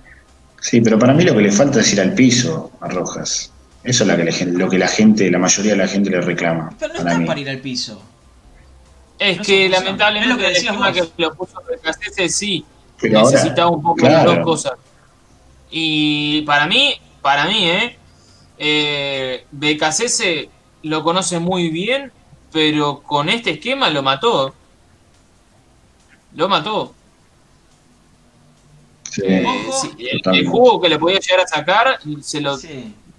[0.61, 3.51] Sí, pero para mí lo que le falta es ir al piso a Rojas.
[3.83, 6.09] Eso es lo que, la gente, lo que la gente, la mayoría de la gente
[6.09, 6.73] le reclama.
[6.79, 7.27] Pero no para está mí.
[7.27, 8.01] para ir al piso.
[9.31, 11.13] Es No que lamentablemente Es lo que el decías esquema vos.
[11.17, 12.65] que lo puso Recasese sí
[13.01, 14.31] Pero ahora, necesitaba un poco claro.
[14.31, 14.73] de dos cosas.
[15.71, 17.97] Y para mí, para mí, ¿eh?
[18.59, 20.49] Eh, BKC
[20.83, 22.13] lo conoce muy bien,
[22.53, 24.55] pero con este esquema lo mató.
[26.35, 26.95] Lo mató.
[29.11, 32.57] Sí, el, jugo que le podía llegar a sacar se lo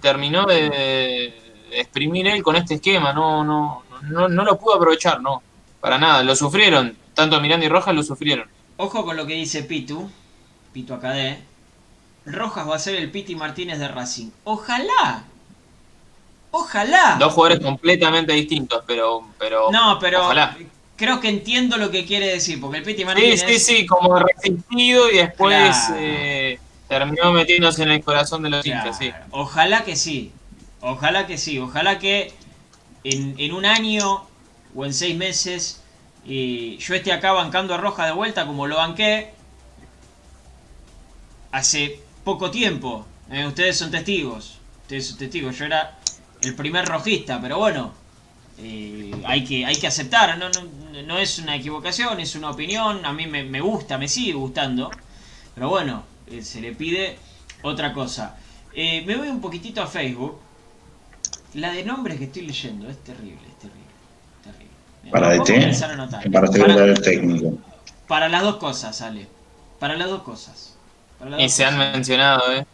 [0.00, 1.32] terminó de,
[1.70, 3.12] exprimir él con este esquema.
[3.12, 5.42] No, no, no, no lo pudo aprovechar, no.
[5.84, 6.22] Para nada.
[6.22, 6.96] Lo sufrieron.
[7.12, 8.48] Tanto Miranda y Rojas lo sufrieron.
[8.78, 10.10] Ojo con lo que dice Pitu.
[10.72, 11.40] Pitu Acadé.
[12.24, 14.30] Rojas va a ser el Piti Martínez de Racing.
[14.44, 15.24] Ojalá.
[16.52, 17.16] Ojalá.
[17.20, 19.28] Dos jugadores completamente distintos, pero.
[19.38, 20.30] pero no, pero.
[20.96, 23.40] Creo que entiendo lo que quiere decir, porque el Piti Martínez.
[23.42, 28.64] Sí, sí, sí, como resistido y después eh, terminó metiéndose en el corazón de los
[28.64, 29.12] hinchas, sí.
[29.32, 30.32] Ojalá que sí.
[30.80, 31.58] Ojalá que sí.
[31.58, 32.32] Ojalá que
[33.02, 34.24] en, en un año
[34.74, 35.80] o en seis meses
[36.24, 39.32] y yo esté acá bancando a Roja de vuelta como lo banqué
[41.52, 43.06] hace poco tiempo.
[43.30, 44.58] Eh, ustedes son testigos.
[44.82, 45.56] Ustedes son testigos.
[45.58, 45.98] Yo era
[46.42, 47.92] el primer rojista, pero bueno,
[48.58, 50.38] eh, hay, que, hay que aceptar.
[50.38, 50.48] No,
[51.02, 53.04] no, es una equivocación, es una opinión.
[53.04, 54.90] A mí me, gusta, me sigue gustando.
[55.54, 57.18] Pero bueno, eh, se le pide
[57.62, 58.36] otra cosa.
[58.74, 60.40] me voy un poquitito a Facebook.
[61.52, 63.83] La de nombres que estoy leyendo es terrible, es terrible.
[65.14, 67.56] Para DT, para secretario técnico.
[68.08, 69.28] Para las dos cosas, Ale.
[69.78, 70.74] Para las dos cosas.
[71.38, 72.66] y se han mencionado, ¿eh?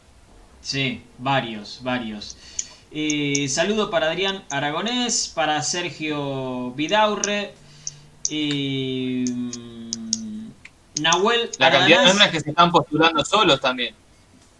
[0.62, 2.38] Sí, varios, varios.
[2.92, 7.53] Eh, saludo para Adrián Aragonés, para Sergio Vidaurre,
[8.31, 11.50] y mm, Nahuel.
[11.59, 13.94] La cantidad de nombres que se están postulando solos también.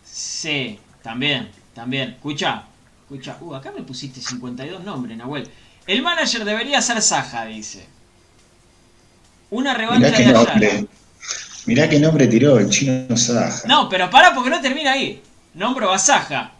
[0.05, 2.11] Sí, también, también.
[2.11, 2.65] Escucha,
[3.05, 3.39] escucha.
[3.41, 5.49] Uh, acá me pusiste 52 nombres, Nahuel.
[5.91, 7.85] El manager debería ser Saja, dice.
[9.51, 10.87] Una revancha de Ayala.
[11.67, 13.67] Mirá qué nombre tiró el chino Saja.
[13.67, 15.21] No, pero pará porque no termina ahí.
[15.55, 16.53] Nombro a Saja,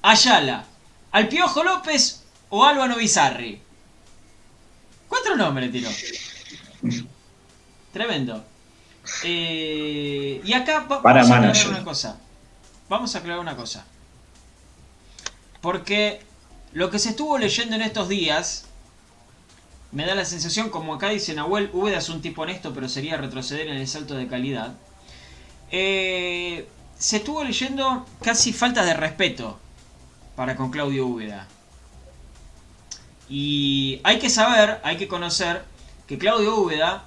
[0.00, 0.64] Ayala,
[1.10, 3.60] al Piojo López o Álvaro Bizarri.
[5.06, 5.90] Cuatro nombres tiró.
[7.92, 8.42] Tremendo.
[9.22, 12.18] Eh, y acá vamos Para a aclarar una cosa.
[12.88, 13.84] Vamos a aclarar una cosa.
[15.60, 16.31] Porque
[16.72, 18.66] lo que se estuvo leyendo en estos días
[19.92, 23.18] me da la sensación, como acá dice Nahuel, Úbeda es un tipo honesto, pero sería
[23.18, 24.74] retroceder en el salto de calidad.
[25.70, 26.66] Eh,
[26.98, 29.58] se estuvo leyendo casi falta de respeto
[30.34, 31.46] para con Claudio Úbeda.
[33.28, 35.62] Y hay que saber, hay que conocer
[36.06, 37.04] que Claudio Úbeda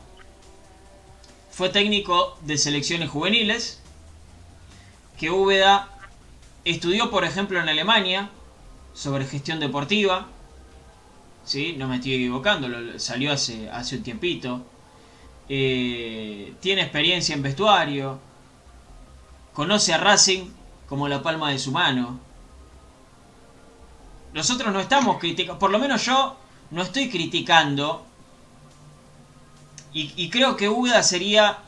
[1.49, 3.79] fue técnico de selecciones juveniles,
[5.17, 5.89] que Úbeda
[6.65, 8.29] estudió, por ejemplo, en Alemania,
[8.95, 10.25] sobre gestión deportiva.
[11.43, 11.75] ¿sí?
[11.77, 14.65] No me estoy equivocando, salió hace, hace un tiempito.
[15.47, 18.19] Eh, tiene experiencia en vestuario.
[19.53, 20.49] Conoce a Racing
[20.87, 22.19] como la palma de su mano.
[24.33, 26.35] Nosotros no estamos criticando, por lo menos yo
[26.71, 28.05] no estoy criticando.
[29.97, 31.59] Y, creo que Uda sería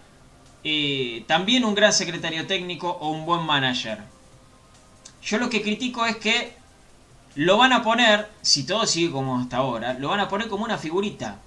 [0.61, 3.99] eh, también un gran secretario técnico o un buen manager.
[5.23, 6.56] Yo lo que critico es que
[7.37, 10.65] lo van a poner, si todo sigue como hasta ahora, lo van a poner como
[10.65, 11.37] una figurita.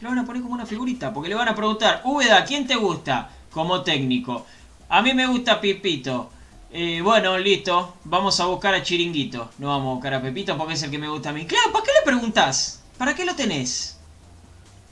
[0.00, 2.76] Lo van a poner como una figurita, porque le van a preguntar, Úbeda, ¿quién te
[2.76, 4.46] gusta como técnico?
[4.88, 6.30] A mí me gusta Pipito.
[6.70, 9.50] Eh, bueno, listo, vamos a buscar a Chiringuito.
[9.58, 11.44] No vamos a buscar a Pepito porque es el que me gusta a mí.
[11.44, 12.82] Claro, ¿para qué le preguntas?
[12.96, 13.98] ¿Para qué lo tenés?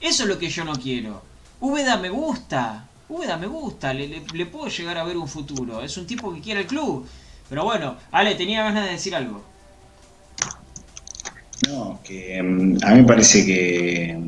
[0.01, 1.23] Eso es lo que yo no quiero.
[1.61, 2.89] Úbeda me gusta.
[3.09, 3.95] Úbeda me gusta.
[3.95, 5.81] Le, le puedo llegar a ver un futuro.
[5.81, 7.07] Es un tipo que quiere el club.
[7.53, 9.43] Pero bueno, Ale, tenía ganas de decir algo.
[11.69, 14.19] No, que mm, a mí me parece que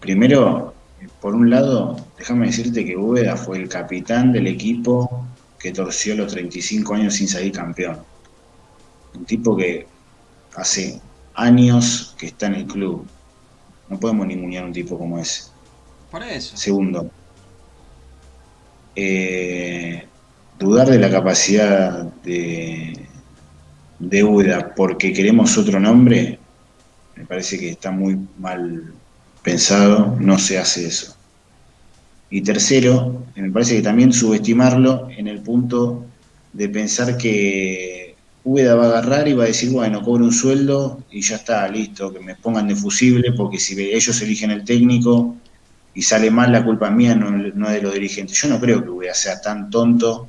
[0.00, 0.74] primero,
[1.20, 5.24] por un lado, déjame decirte que Úbeda fue el capitán del equipo
[5.56, 8.00] que torció los 35 años sin salir campeón.
[9.14, 9.86] Un tipo que
[10.56, 11.00] hace
[11.34, 13.06] años que está en el club.
[13.88, 15.44] No podemos ningunear un tipo como ese.
[16.10, 16.56] Por eso.
[16.56, 17.08] Segundo,
[18.96, 20.07] eh,
[20.58, 23.06] dudar de la capacidad de,
[23.98, 26.38] de UDA porque queremos otro nombre,
[27.16, 28.92] me parece que está muy mal
[29.42, 31.16] pensado, no se hace eso.
[32.30, 36.04] Y tercero, me parece que también subestimarlo en el punto
[36.52, 41.02] de pensar que Úbeda va a agarrar y va a decir, bueno, cobro un sueldo
[41.10, 45.36] y ya está, listo, que me pongan de fusible, porque si ellos eligen el técnico
[45.94, 48.40] y sale mal, la culpa es mía, no, no de los dirigentes.
[48.40, 50.28] Yo no creo que Úbeda sea tan tonto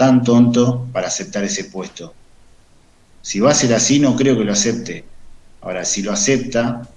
[0.00, 2.14] tan tonto para aceptar ese puesto.
[3.20, 5.04] Si va a ser así, no creo que lo acepte.
[5.60, 6.88] Ahora, si lo acepta,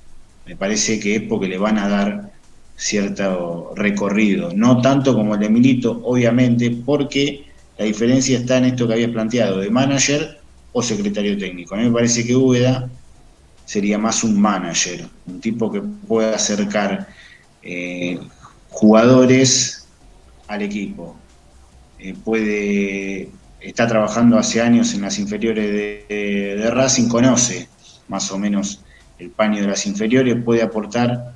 [0.46, 2.32] me parece que es porque le van a dar
[2.78, 4.52] cierto recorrido.
[4.56, 7.46] No tanto como el de Milito, obviamente, porque
[7.78, 10.40] la diferencia está en esto que había planteado, de manager
[10.72, 11.76] o secretario técnico.
[11.76, 12.90] A mí me parece que Úbeda
[13.66, 17.06] sería más un manager, un tipo que pueda acercar
[17.64, 18.18] eh,
[18.70, 19.90] jugadores
[20.48, 21.18] al equipo.
[22.04, 23.30] Eh, puede,
[23.62, 25.72] está trabajando hace años en las inferiores
[26.10, 27.70] de, Racing, conoce
[28.10, 28.82] más o menos
[29.20, 31.32] el paño de las inferiores, puede aportar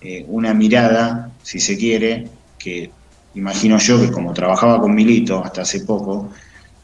[0.00, 2.92] eh, una mirada, si se quiere, que
[3.34, 6.30] imagino yo que como trabajaba con Milito hasta hace poco,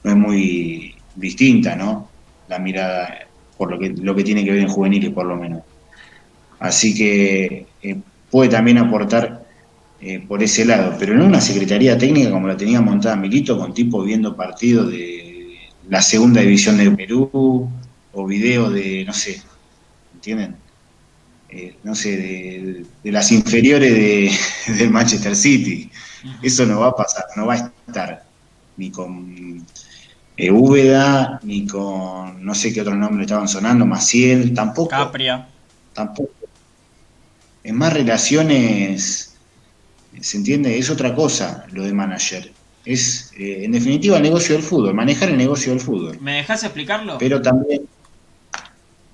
[0.02, 2.08] no es muy distinta, ¿no?
[2.48, 3.16] La mirada
[3.56, 5.62] por lo que, lo que tiene que ver en juveniles, por lo menos.
[6.58, 7.96] Así que eh,
[8.28, 9.39] puede también aportar
[10.02, 13.74] eh, por ese lado, pero no una secretaría técnica como la tenía montada Milito, con
[13.74, 15.58] tipo viendo partidos de
[15.90, 17.68] la segunda división de Perú
[18.12, 19.42] o video de, no sé,
[20.14, 20.56] ¿entienden?
[21.50, 24.30] Eh, no sé, de, las inferiores de,
[24.78, 25.90] del Manchester City.
[26.42, 28.24] Eso no va a pasar, no va a estar
[28.76, 29.66] ni con
[30.36, 34.88] eh, Úbeda, ni con no sé qué otro nombre estaban sonando, Maciel, tampoco.
[34.88, 35.46] Capria.
[35.92, 36.32] Tampoco.
[37.62, 39.29] En más relaciones,
[40.20, 40.78] ¿se entiende?
[40.78, 42.52] Es otra cosa lo de manager.
[42.84, 46.18] Es, eh, en definitiva, el negocio del fútbol, manejar el negocio del fútbol.
[46.20, 47.18] ¿Me dejas explicarlo?
[47.18, 47.82] Pero también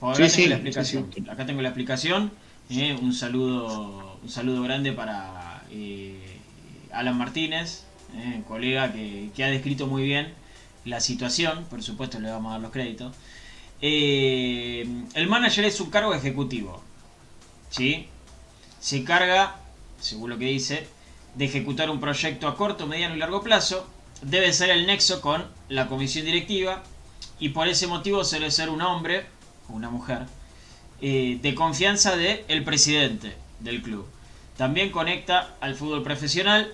[0.00, 1.10] acá tengo la explicación.
[1.28, 2.30] acá tengo la explicación.
[3.02, 6.38] un saludo, un saludo grande para eh,
[6.92, 7.84] Alan Martínez,
[8.14, 10.32] eh, colega que, ha descrito muy bien
[10.84, 11.64] la situación.
[11.70, 13.14] Por supuesto, le vamos a dar los créditos.
[13.80, 16.82] Eh, el manager es un cargo ejecutivo.
[17.70, 18.08] ¿sí?
[18.80, 19.56] Se carga,
[20.00, 20.86] según lo que dice,
[21.34, 23.86] de ejecutar un proyecto a corto, mediano y largo plazo.
[24.22, 26.82] Debe ser el nexo con la comisión directiva
[27.38, 29.26] y por ese motivo suele ser un hombre
[29.68, 30.26] una mujer,
[31.00, 34.06] eh, de confianza del el presidente del club.
[34.56, 36.72] También conecta al fútbol profesional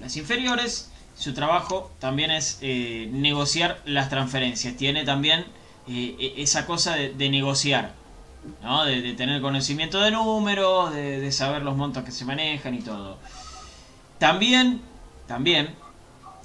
[0.00, 0.90] las inferiores.
[1.16, 4.76] Su trabajo también es eh, negociar las transferencias.
[4.76, 5.40] Tiene también
[5.88, 7.94] eh, e-, esa cosa de, negociar,
[8.62, 8.84] ¿no?
[8.84, 13.18] de, tener conocimiento de números, de, saber los montos que se manejan y todo.
[14.18, 14.80] También,
[15.26, 15.74] también,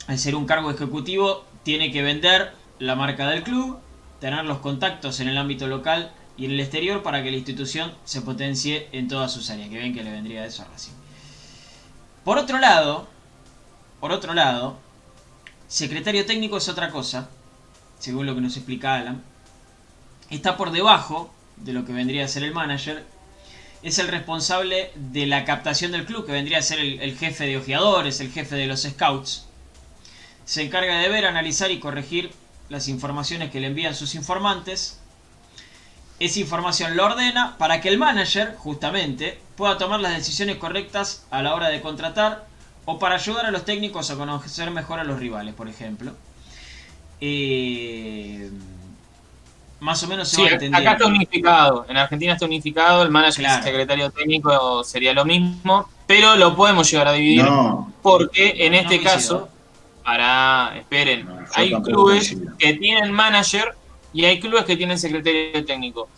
[0.08, 3.80] al ser un cargo ejecutivo, tiene que vender la marca del club
[4.20, 7.94] tener los contactos en el ámbito local y en el exterior para que la institución
[8.06, 9.70] se potencie en todas sus áreas.
[9.70, 10.94] Que ven que le vendría eso a Racing.
[12.24, 13.08] Por otro lado,
[14.00, 14.78] por otro lado,
[15.68, 17.30] secretario técnico es otra cosa,
[17.98, 19.24] según lo que nos explica Alan.
[20.30, 23.06] Está por debajo de lo que vendría a ser el manager.
[23.82, 27.58] Es el responsable de la captación del club, que vendría a ser el, jefe de
[27.58, 29.46] ojeadores, el jefe de los scouts.
[30.46, 32.32] Se encarga de ver, analizar y corregir
[32.70, 35.00] las informaciones que le envían sus informantes.
[36.20, 41.42] Esa información lo ordena para que el manager, justamente, pueda tomar las decisiones correctas a
[41.42, 42.48] la hora de contratar
[42.86, 46.16] o para ayudar a los técnicos a conocer mejor a los rivales, por ejemplo.
[47.22, 48.50] Eh,
[49.80, 53.48] más o menos se va Acá está unificado, en Argentina está unificado, el manager y
[53.48, 57.46] el secretario técnico sería lo mismo, pero lo podemos llegar a dividir
[58.02, 59.50] porque en este caso
[60.04, 63.76] para, esperen, hay clubes que tienen manager
[64.12, 66.10] y hay clubes que tienen secretario técnico.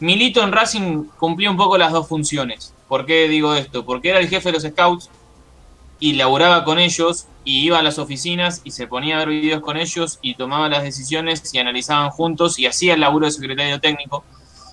[0.00, 2.74] Milito en Racing cumplía un poco las dos funciones.
[2.86, 3.84] ¿Por qué digo esto?
[3.84, 5.10] Porque era el jefe de los scouts
[5.98, 9.62] y laboraba con ellos y iba a las oficinas y se ponía a ver videos
[9.62, 13.80] con ellos y tomaba las decisiones y analizaban juntos y hacía el laburo de secretario
[13.80, 14.22] técnico.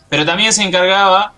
[0.09, 1.31] Pero también se encargaba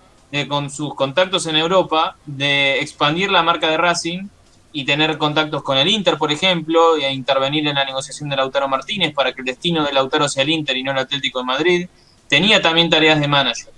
[0.48, 4.26] con sus contactos en Europa de expandir la marca de Racing
[4.72, 8.66] y tener contactos con el Inter, por ejemplo, e intervenir en la negociación de Lautaro
[8.66, 11.44] Martínez para que el destino de Lautaro sea el Inter y no el Atlético de
[11.44, 11.88] Madrid.
[12.26, 13.72] Tenía también tareas de manager.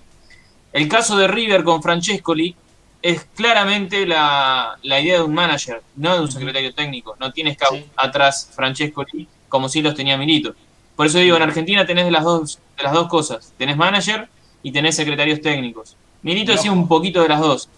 [0.72, 2.56] El caso de River con Francescoli
[3.02, 7.16] es claramente la, idea de un manager, no de un secretario técnico.
[7.18, 10.54] No tiene scout atrás Francescoli como si los tenía Milito.
[10.96, 13.52] Por eso digo, en Argentina tenés de las dos, de las dos cosas.
[13.56, 14.28] Tenés manager
[14.62, 15.96] y tenés secretarios técnicos.
[16.22, 17.68] Milito decía un poquito de las dos.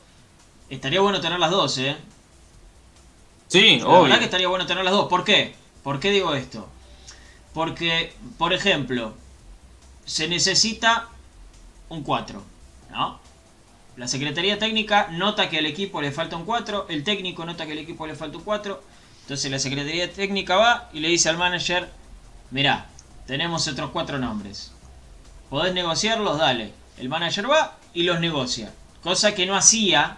[0.69, 1.97] Estaría bueno tener las dos, ¿eh?
[3.49, 5.09] Sí, La verdad que estaría bueno tener las dos.
[5.09, 5.55] ¿Por qué?
[5.83, 6.69] ¿Por qué digo esto?
[7.53, 9.15] Porque, por ejemplo,
[10.07, 11.09] se necesita
[11.91, 12.43] un 4,
[12.91, 13.22] ¿no?
[13.97, 17.73] La Secretaría Técnica nota que al equipo le falta un 4, el técnico nota que
[17.73, 18.83] al equipo le falta un 4,
[19.23, 21.91] entonces la Secretaría Técnica va y le dice al manager,
[22.51, 22.87] mirá,
[23.27, 24.73] tenemos otros cuatro nombres,
[25.51, 26.39] ¿podés negociarlos?
[26.39, 26.73] Dale.
[26.99, 28.73] El manager va y los negocia,
[29.03, 30.17] cosa que no hacía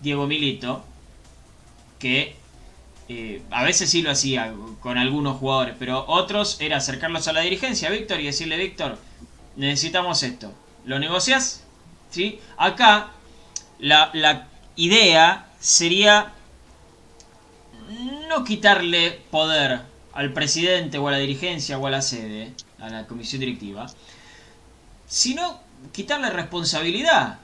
[0.00, 0.84] Diego Milito,
[1.98, 2.36] que
[3.08, 7.40] eh, a veces sí lo hacía con algunos jugadores, pero otros era acercarlos a la
[7.40, 8.98] dirigencia, Víctor, y decirle, Víctor,
[9.54, 10.52] necesitamos esto.
[10.84, 11.65] ¿Lo negocias?
[12.56, 13.10] Acá
[13.78, 16.32] la, la idea sería
[18.28, 23.06] no quitarle poder al presidente o a la dirigencia o a la sede, a la
[23.06, 23.86] comisión directiva,
[25.06, 25.60] sino
[25.92, 27.38] quitarle responsabilidad.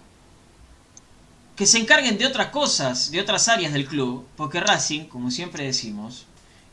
[1.57, 5.64] Que se encarguen de otras cosas, de otras áreas del club, porque Racing, como siempre
[5.64, 6.25] decimos,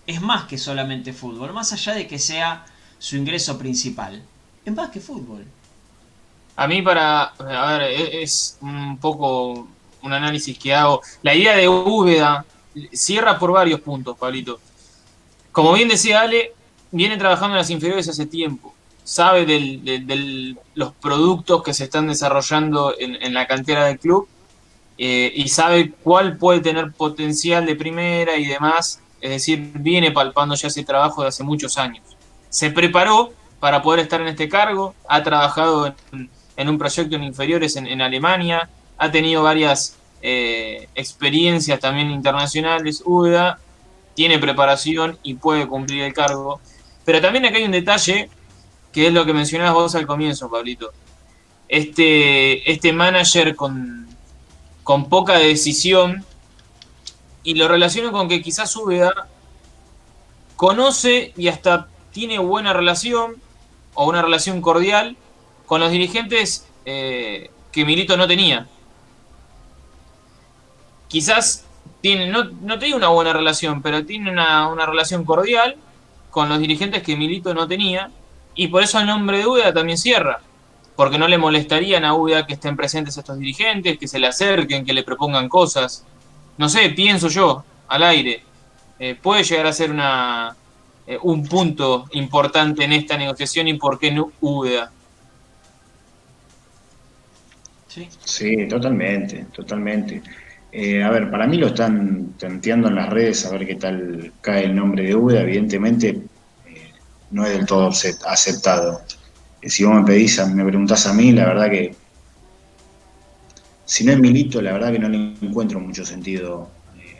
[0.08, 2.66] es más que solamente fútbol, más allá de que sea
[2.97, 4.24] su ingreso principal,
[4.66, 5.45] es más que fútbol.
[6.60, 9.66] A mí para, a ver, e-, es un poco
[10.01, 11.01] un análisis que hago.
[11.22, 12.45] La idea de Úbeda
[12.91, 14.60] cierra por varios puntos, Pablito.
[15.53, 16.53] Como bien decía Ale,
[16.91, 18.74] viene trabajando en las inferiores hace tiempo.
[19.05, 24.28] Sabe de los productos que se están desarrollando en, la cantera del club
[24.97, 28.99] eh, y sabe cuál puede tener potencial de primera y demás.
[29.22, 32.03] Es decir, viene palpando ya ese trabajo de hace muchos años.
[32.49, 33.32] Se preparó
[33.62, 36.30] para poder estar en este cargo, ha trabajado en,
[36.68, 43.57] un proyecto en inferiores en Alemania, ha tenido varias eh, experiencias también internacionales, UDA,
[44.14, 46.60] tiene preparación y puede cumplir el cargo.
[47.05, 48.30] Pero también acá hay un detalle
[48.91, 50.91] que es lo que mencionabas vos al comienzo, Pablito.
[51.70, 54.07] Este, este manager con,
[54.84, 56.26] con poca decisión
[57.43, 59.28] y lo relaciono con que quizás UDA
[60.57, 63.36] conoce y hasta tiene buena relación
[63.93, 65.16] o una relación cordial
[65.70, 68.67] con los dirigentes eh, que Milito no tenía
[71.09, 71.65] quizás
[71.99, 75.76] tiene, no, no tiene una buena relación, pero tiene una, relación cordial
[76.30, 78.09] con los dirigentes que Milito no tenía,
[78.55, 80.39] y por eso el nombre de UDA también cierra,
[80.95, 84.86] porque no le molestarían a UDA que estén presentes estos dirigentes, que se le acerquen,
[84.86, 86.05] que le propongan cosas.
[86.57, 88.43] No sé, pienso yo, al aire,
[88.99, 90.55] eh, puede llegar a ser una,
[91.07, 94.91] eh, un punto importante en esta negociación y por qué no UDA.
[97.89, 98.67] Sí.
[98.67, 100.21] totalmente, totalmente.
[100.71, 104.31] Eh, a ver, para mí lo están tanteando en las redes a ver qué tal
[104.41, 105.41] cae el nombre de UDA.
[105.41, 106.91] Evidentemente eh,
[107.31, 109.01] no es del todo aceptado.
[109.61, 111.95] Eh, si vos me pedís, me preguntás a mí, la verdad que
[113.85, 116.69] si no es Milito, la verdad que no le encuentro mucho sentido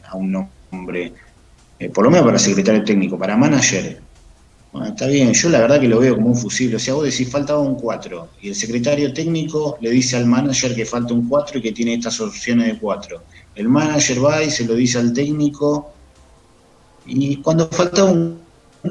[0.08, 0.32] a un
[0.72, 1.14] nombre,
[1.94, 4.00] por lo menos para secretario técnico, para manager,
[4.72, 6.76] bueno, está bien, yo la verdad que lo veo como un fusible.
[6.76, 10.76] O sea, vos decís faltaba un 4 y el secretario técnico le dice al manager
[10.76, 13.24] que falta un 4 y que tiene estas opciones de 4.
[13.56, 15.92] El manager va y se lo dice al técnico
[17.06, 18.40] y cuando faltaba un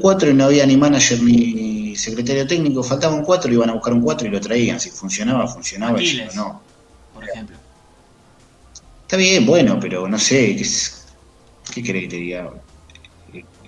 [0.01, 3.73] 4 y no había ni manager ni secretario técnico, faltaba un 4 y iban a
[3.73, 4.79] buscar un 4 y lo traían.
[4.81, 6.61] Si funcionaba, funcionaba y si no,
[7.13, 7.55] Por ejemplo.
[9.03, 10.65] Está bien, bueno, pero no sé, ¿qué,
[11.73, 12.51] qué querés que te diga?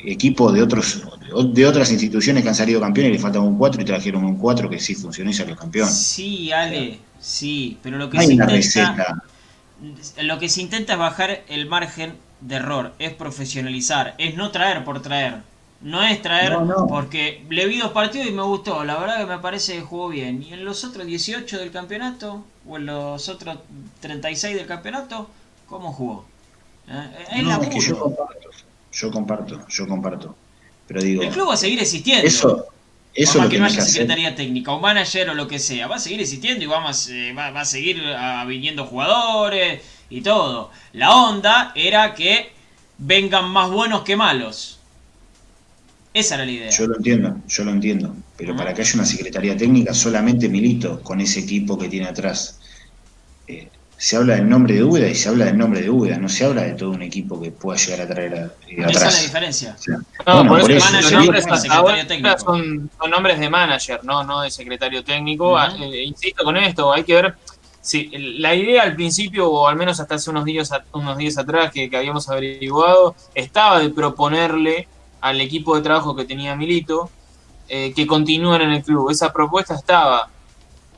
[0.04, 1.02] equipos de otros
[1.32, 4.38] de otras instituciones que han salido campeones y le faltaba un 4 y trajeron un
[4.38, 5.90] 4 que sí funcionó y salió campeón.
[5.90, 9.24] Sí, Ale, sí, pero lo que se intenta
[10.22, 14.84] lo que se intenta es bajar el margen de error, es profesionalizar, es no traer
[14.84, 15.42] por traer.
[15.82, 16.56] No es traer
[16.88, 20.10] porque le vi dos partidos y me gustó, la verdad que me parece que jugó
[20.10, 20.44] bien.
[20.44, 23.58] Y en los otros 18 del campeonato, o en los otros
[24.00, 25.28] 36 del campeonato,
[25.66, 26.26] ¿cómo jugó?
[26.88, 27.10] ¿Eh?
[27.32, 28.50] Es que yo comparto
[28.92, 30.36] yo comparto, yo comparto.
[30.92, 31.24] Pero digo.
[31.24, 32.28] El club va a seguir existiendo.
[32.28, 32.68] Eso,
[33.14, 36.20] eso que, no haya secretaría técnica, o manager o lo que sea, va a seguir
[36.20, 40.70] existiendo y vamos, eh, va, a seguir ah, viniendo jugadores y todo.
[40.92, 42.52] La onda era que
[42.98, 44.80] vengan más buenos que malos.
[46.14, 46.70] Esa era la idea.
[46.72, 48.14] Yo lo entiendo, yo lo entiendo.
[48.36, 52.60] Pero para que haya una secretaría técnica, solamente Milito con ese equipo que tiene atrás.
[53.48, 53.70] Eh,
[54.02, 56.44] se habla del nombre de Úbeda y se habla del nombre de Úbeda, no se
[56.44, 58.96] habla de todo un equipo que pueda llegar a traer a, eh, atrás.
[58.96, 59.78] Esa es la diferencia.
[60.26, 61.46] no, por, eso, los nombres
[62.40, 65.56] son, son, nombres de manager, no, no de secretario técnico.
[65.56, 67.36] Ah, eh, insisto con esto, hay que ver
[67.80, 71.72] si la idea al principio, o al menos hasta hace unos días, unos días atrás
[71.72, 74.88] que, que habíamos averiguado, estaba de proponerle
[75.20, 77.12] al equipo de trabajo que tenía Milito
[77.70, 79.12] eh, que continúen en el club.
[79.12, 80.28] Esa propuesta estaba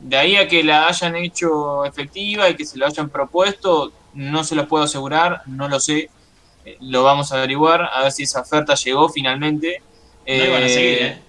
[0.04, 4.43] de ahí a que la hayan hecho efectiva y que se lo hayan propuesto, no
[4.43, 6.10] se los puedo asegurar, no lo sé.
[6.66, 9.82] Eh, lo vamos a averiguar, a ver si esa oferta llegó finalmente.
[10.28, 11.20] No iban a seguir, ¿eh?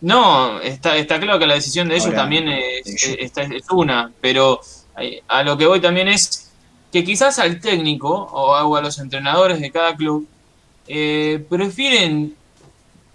[0.00, 4.60] No, está, está claro que la decisión de ellos también es, una, pero
[4.96, 6.52] eh, a lo que voy también es
[6.92, 10.28] que quizás al técnico o a los entrenadores de cada club
[10.86, 12.36] prefieren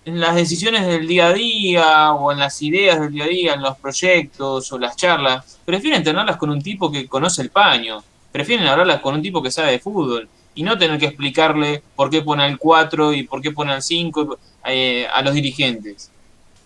[0.05, 3.53] en las decisiones del día a día o en las ideas del día a día,
[3.53, 8.03] en los proyectos o las charlas, prefieren tenerlas con un tipo que conoce el paño,
[8.31, 12.09] prefieren hablarlas con un tipo que sabe de fútbol y no tener que explicarle por
[12.09, 16.11] qué pone el 4 y por qué pone el 5 eh, a los dirigentes.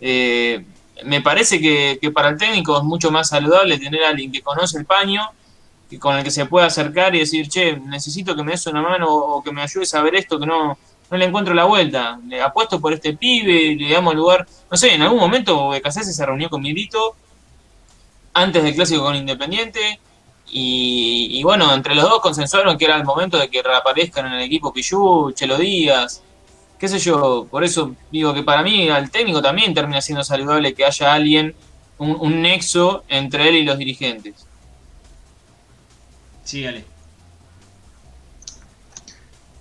[0.02, 0.64] Eh,
[1.06, 4.80] me parece que, para el técnico es mucho más saludable tener a alguien que conoce
[4.80, 5.22] el paño,
[5.90, 8.82] que con el que se pueda acercar y decir, che, necesito que me des una
[8.82, 10.78] mano o que me ayudes a ver esto que no,
[11.10, 12.20] no le encuentro la vuelta.
[12.28, 14.48] Le apuesto por este pibe, le damos lugar.
[14.70, 17.16] No sé, en algún momento Becasese se reunió con Milito
[18.34, 20.00] antes del clásico con Independiente.
[20.50, 24.42] Y, bueno, entre los dos consensuaron que era el momento de que reaparezcan en el
[24.44, 26.24] equipo Pichu, Chelo Díaz,
[26.80, 27.48] qué sé yo.
[27.52, 31.54] Por eso digo que para mí al técnico también termina siendo saludable que haya alguien,
[31.98, 34.48] un, un nexo entre él y los dirigentes.
[36.44, 36.97] Sí, Ale.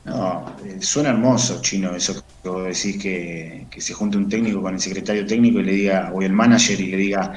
[0.06, 4.74] No, eh, suena hermoso, Chino, eso que vos decís que, se junte un técnico con
[4.74, 7.32] el secretario técnico y le diga, o el manager y le diga,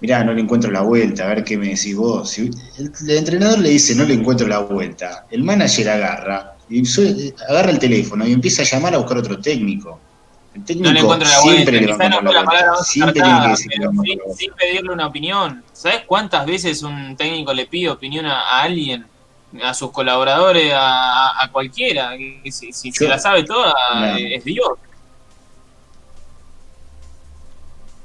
[0.00, 2.30] mirá, no le encuentro la vuelta, a ver qué me decís vos.
[2.30, 2.48] Si
[2.78, 6.84] el, entrenador le dice, no le encuentro la vuelta, el manager agarra, y
[7.48, 9.98] agarra el teléfono y empieza a llamar a buscar otro técnico.
[10.54, 13.72] El técnico no le siempre le va a la vuelta, siempre tiene que decir
[14.36, 15.64] sin, pedirle una opinión.
[15.72, 19.06] ¿Sabes cuántas veces un técnico le pide opinión a alguien?
[19.62, 22.12] A sus colaboradores, a, cualquiera.
[22.50, 23.74] Si, se la sabe toda,
[24.18, 24.68] es Dios.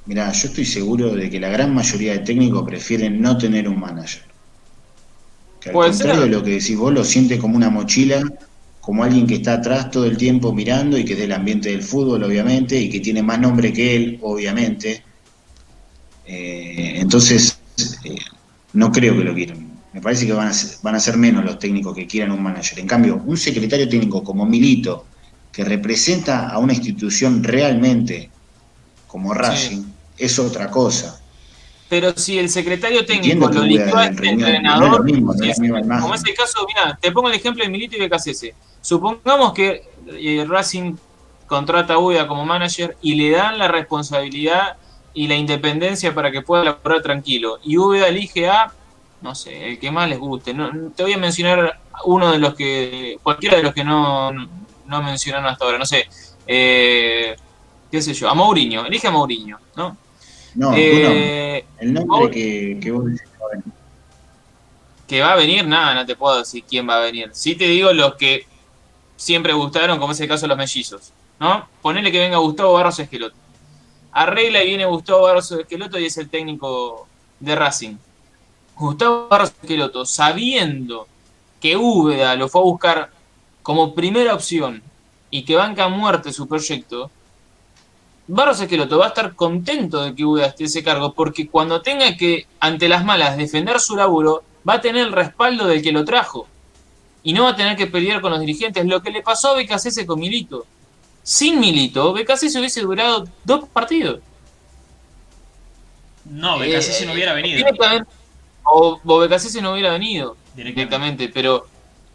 [0.07, 3.79] Mira, yo estoy seguro de que la gran mayoría de técnicos prefieren no tener un
[3.79, 4.23] manager.
[5.59, 8.23] Que al contrario de lo que decís vos, lo siente como una mochila,
[8.79, 11.83] como alguien que está atrás todo el tiempo mirando y que es del ambiente del
[11.83, 15.03] fútbol, obviamente, y que tiene más nombre que él, obviamente.
[16.25, 17.59] Eh, entonces,
[18.05, 18.15] eh,
[18.71, 19.76] no creo que lo quieran.
[19.93, 22.43] Me parece que van a, ser, van a ser menos los técnicos que quieran un
[22.43, 22.79] manager.
[22.79, 25.05] En cambio, un secretario técnico como Milito,
[25.51, 28.29] que representa a una institución realmente
[29.07, 29.83] como Racing,
[30.17, 31.19] es otra cosa.
[31.89, 36.97] Pero si el secretario técnico lo eligió a este entrenador, como es el caso, mira,
[37.01, 38.53] te pongo el ejemplo de Milito y Becasese.
[38.81, 40.95] Supongamos que eh, Racing
[41.47, 44.75] contrata a Ueda como manager y le dan la responsabilidad
[45.13, 47.59] y la independencia para que pueda laborar tranquilo.
[47.63, 48.73] Y Ueda elige a
[49.21, 50.53] no sé, el que más les guste.
[50.53, 55.03] No, te voy a mencionar uno de los que, cualquiera de los que no, no
[55.03, 56.07] mencionaron hasta ahora, no sé,
[56.45, 57.35] eh,
[57.91, 59.97] qué sé yo, a Mourinho, elige a Mourinho, ¿no?
[60.55, 63.73] No, eh, el nombre que, que vos decís que va a venir.
[65.07, 67.29] Que va a venir, nada, no te puedo decir quién va a venir.
[67.33, 68.45] Sí te digo los que
[69.15, 71.67] siempre gustaron, como es el caso de los mellizos, ¿no?
[71.81, 73.35] Ponele que venga Gustavo Barros Esqueloto.
[74.11, 77.07] Arregla y viene Gustavo Barros Esqueloto y es el técnico
[77.39, 77.97] de Racing
[78.77, 81.07] Gustavo Barros Esqueloto, sabiendo
[81.59, 83.11] que Úbeda lo fue a buscar
[83.63, 84.83] como primera opción
[85.31, 87.09] y que banca a muerte su proyecto,
[88.27, 92.15] Barros Esqueloto va a estar contento de que Úbeda esté ese cargo, porque cuando tenga
[92.17, 96.03] que, ante las malas, defender su laburo, va a tener el respaldo del que lo
[96.03, 96.47] trajo.
[97.23, 98.85] Y no va a tener que pelear con los dirigentes.
[98.85, 100.65] Lo que le pasó a Becasese con Milito.
[101.23, 104.19] Sin Milito, Becasese hubiese durado dos partidos.
[106.25, 107.65] No, Becasese no hubiera venido
[108.71, 111.67] o Bobecasese no hubiera venido directamente, pero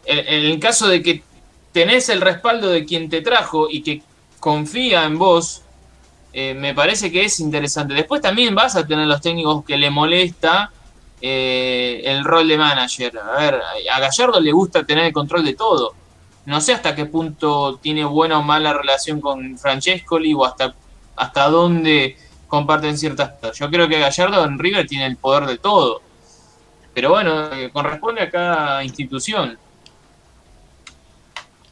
[0.05, 1.23] en, el caso de que
[1.71, 4.03] tenés el respaldo de quien te trajo y que
[4.39, 5.63] confía en vos,
[6.33, 7.93] eh, me parece que es interesante.
[7.93, 10.71] Después también vas a tener los técnicos que le molesta
[11.21, 13.17] eh, el rol de manager.
[13.17, 15.93] A ver, a Gallardo le gusta tener el control de todo.
[16.45, 20.75] No sé hasta qué punto tiene buena o mala relación con Francescoli o hasta,
[21.15, 23.57] hasta dónde comparten ciertas cosas.
[23.57, 26.02] Yo creo que Gallardo en River tiene el poder de todo.
[26.93, 29.57] Pero bueno, eh, corresponde a cada institución.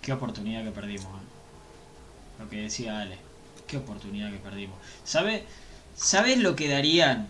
[0.01, 1.05] Qué oportunidad que perdimos.
[1.05, 1.25] ¿eh?
[2.39, 3.17] Lo que decía Ale.
[3.67, 4.77] Qué oportunidad que perdimos.
[5.03, 5.45] ¿Sabe,
[5.95, 7.27] ¿Sabes lo que darían?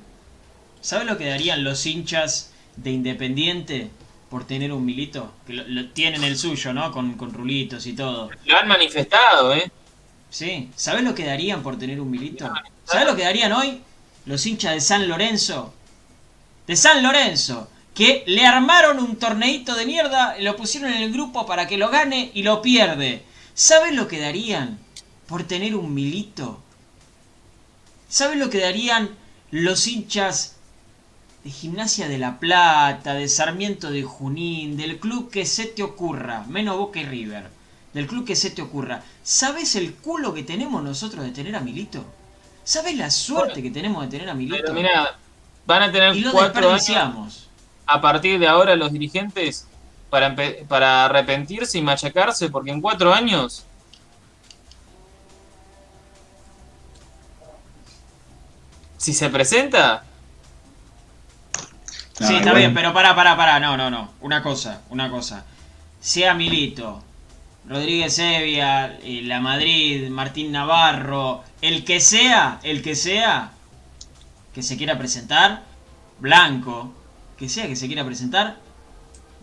[0.79, 3.89] ¿Sabes lo que darían los hinchas de Independiente
[4.29, 5.33] por tener un milito?
[5.45, 6.91] Que lo, tienen el suyo, ¿no?
[6.91, 8.29] Con, con rulitos y todo.
[8.45, 9.69] Lo han manifestado, ¿eh?
[10.29, 10.69] Sí.
[10.75, 12.49] ¿Sabes lo que darían por tener un milito?
[12.85, 13.81] ¿Sabes lo que darían hoy
[14.25, 15.73] los hinchas de San Lorenzo?
[16.65, 21.45] De San Lorenzo que le armaron un torneito de mierda, lo pusieron en el grupo
[21.45, 23.23] para que lo gane y lo pierde.
[23.53, 24.79] ¿Sabes lo que darían
[25.27, 26.61] por tener un milito?
[28.07, 29.09] ¿Sabes lo que darían
[29.51, 30.55] los hinchas
[31.43, 36.45] de Gimnasia de La Plata, de Sarmiento de Junín, del club que se te ocurra,
[36.47, 37.49] menos Boca y River,
[37.93, 39.03] del club que se te ocurra?
[39.23, 42.05] ¿Sabes el culo que tenemos nosotros de tener a Milito?
[42.63, 44.73] ¿Sabes la suerte que tenemos de tener a Milito?
[45.65, 47.49] van a tener y lo cuatro años
[47.91, 49.67] a partir de ahora los dirigentes
[50.09, 50.35] para,
[50.67, 52.49] para arrepentirse y machacarse?
[52.49, 53.65] Porque en cuatro años...
[58.97, 60.03] Si se presenta...
[62.19, 64.11] sí, está bien, pero para, para, para, no, no, no.
[64.21, 65.43] Una cosa, una cosa.
[65.99, 67.03] Sea Milito,
[67.67, 73.51] Rodríguez Evia, eh, La Madrid, Martín Navarro, el que sea, el que sea,
[74.53, 75.63] que se quiera presentar,
[76.19, 76.93] Blanco,
[77.41, 78.59] que sea que se quiera presentar,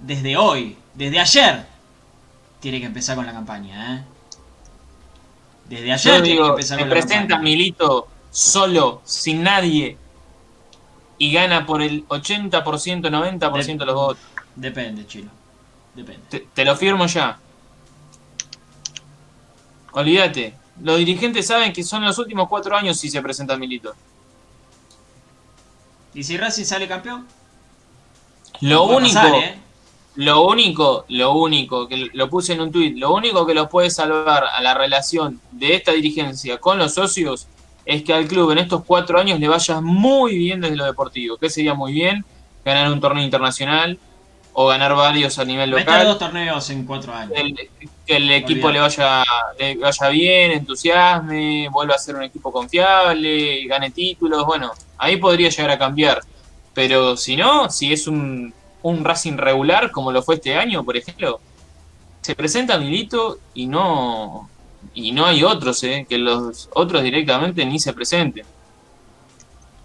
[0.01, 1.67] desde hoy, desde ayer,
[2.61, 3.97] tiene que empezar con la campaña.
[3.97, 4.05] ¿eh?
[5.69, 9.97] Desde ayer tiene que empezar con presenta Milito solo, sin nadie,
[11.19, 14.23] y gana por el 80%, 90% de los votos.
[14.55, 15.33] Depende, Chilo.
[15.93, 16.47] Depende.
[16.55, 17.37] te lo firmo ya.
[19.91, 20.55] Olvídate.
[20.81, 23.93] Los dirigentes saben que son los últimos cuatro años si se presenta Milito.
[26.15, 27.27] ¿Y si Racing sale campeón?
[28.61, 29.55] Lo único, ¿eh?
[30.17, 33.91] lo único, lo único, que lo puse en un tuit, lo único que los puede
[33.91, 37.47] salvar a la relación de esta dirigencia con los socios
[37.85, 41.39] es que al club en estos cuatro años le vaya muy bien desde lo deportivo.
[41.39, 42.25] ¿Qué sería muy bien?
[42.65, 43.99] Ganar un torneo internacional,
[44.61, 46.05] o ganar varios a nivel local.
[46.05, 47.33] dos torneos en cuatro años.
[48.05, 49.23] que el equipo le vaya,
[49.57, 55.49] le vaya bien, entusiasme, vuelva a ser un equipo confiable, gane títulos, bueno, ahí podría
[55.49, 56.23] llegar a cambiar.
[56.79, 60.97] Pero si no, si es un, un Racing regular como lo fue este año, por
[60.97, 61.41] ejemplo,
[62.21, 64.49] se presenta Milito y no
[64.95, 66.07] y no hay otros, ¿eh?
[66.09, 68.47] que los otros directamente ni se presenten.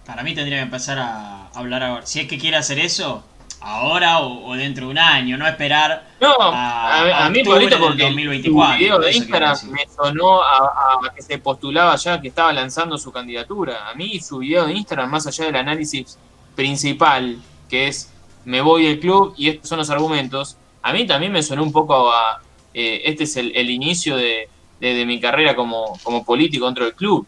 [0.06, 2.06] Para mí tendría que empezar a hablar ahora.
[2.06, 3.24] Si es que quiere hacer eso,
[3.60, 8.78] ahora o, dentro de un año, no esperar no, a, a, mí favorito porque 2024,
[8.78, 13.90] video de Instagram me sonó a, que se postulaba ya que estaba lanzando su candidatura.
[13.90, 16.20] A mí su video de Instagram, más allá del análisis
[16.56, 18.10] principal, que es
[18.46, 21.72] me voy del club y estos son los argumentos, a mí también me sonó un
[21.72, 22.42] poco a
[22.74, 24.50] eh, este es el, inicio de,
[24.80, 27.26] mi carrera como, como político dentro del club.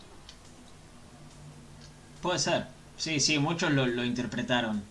[2.22, 2.66] Puede ser,
[2.98, 4.84] sí, sí, muchos lo, lo interpretaron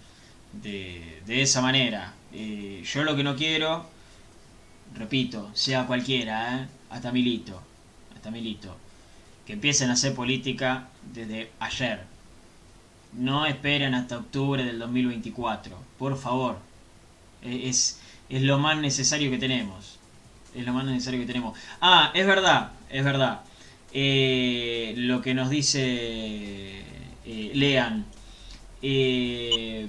[0.53, 2.15] de, de esa manera.
[2.33, 3.87] Eh, yo lo que no quiero,
[4.95, 6.69] repito, sea cualquiera, ¿eh?
[6.91, 7.61] hasta Milito,
[8.15, 8.77] hasta Milito,
[9.47, 12.14] que empiecen a hacer política desde ayer.
[13.17, 16.57] No esperen hasta octubre del 2024, por favor.
[17.43, 19.99] E, es, es lo más necesario que tenemos.
[20.55, 21.59] Es lo más necesario que tenemos.
[21.81, 23.41] Ah, es verdad, es verdad.
[23.93, 26.83] Eh, lo que nos dice
[27.25, 28.05] Lean.
[28.83, 29.87] Eh,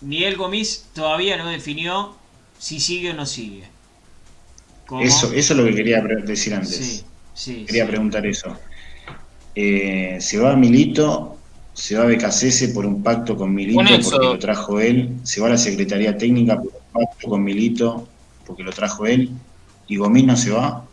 [0.00, 2.16] Miguel Gomis todavía no definió
[2.58, 3.64] si sigue o no sigue.
[5.00, 7.04] Eso, eso es lo que quería decir antes.
[7.34, 8.58] Sí, quería preguntar eso.
[9.54, 11.38] Eh, se va Milito,
[11.74, 15.50] se va Becasese por un pacto con Milito porque lo trajo él, se va a
[15.50, 18.08] la Secretaría Técnica por un pacto con Milito
[18.46, 19.30] porque lo trajo él,
[19.86, 20.84] y Gomis no se va.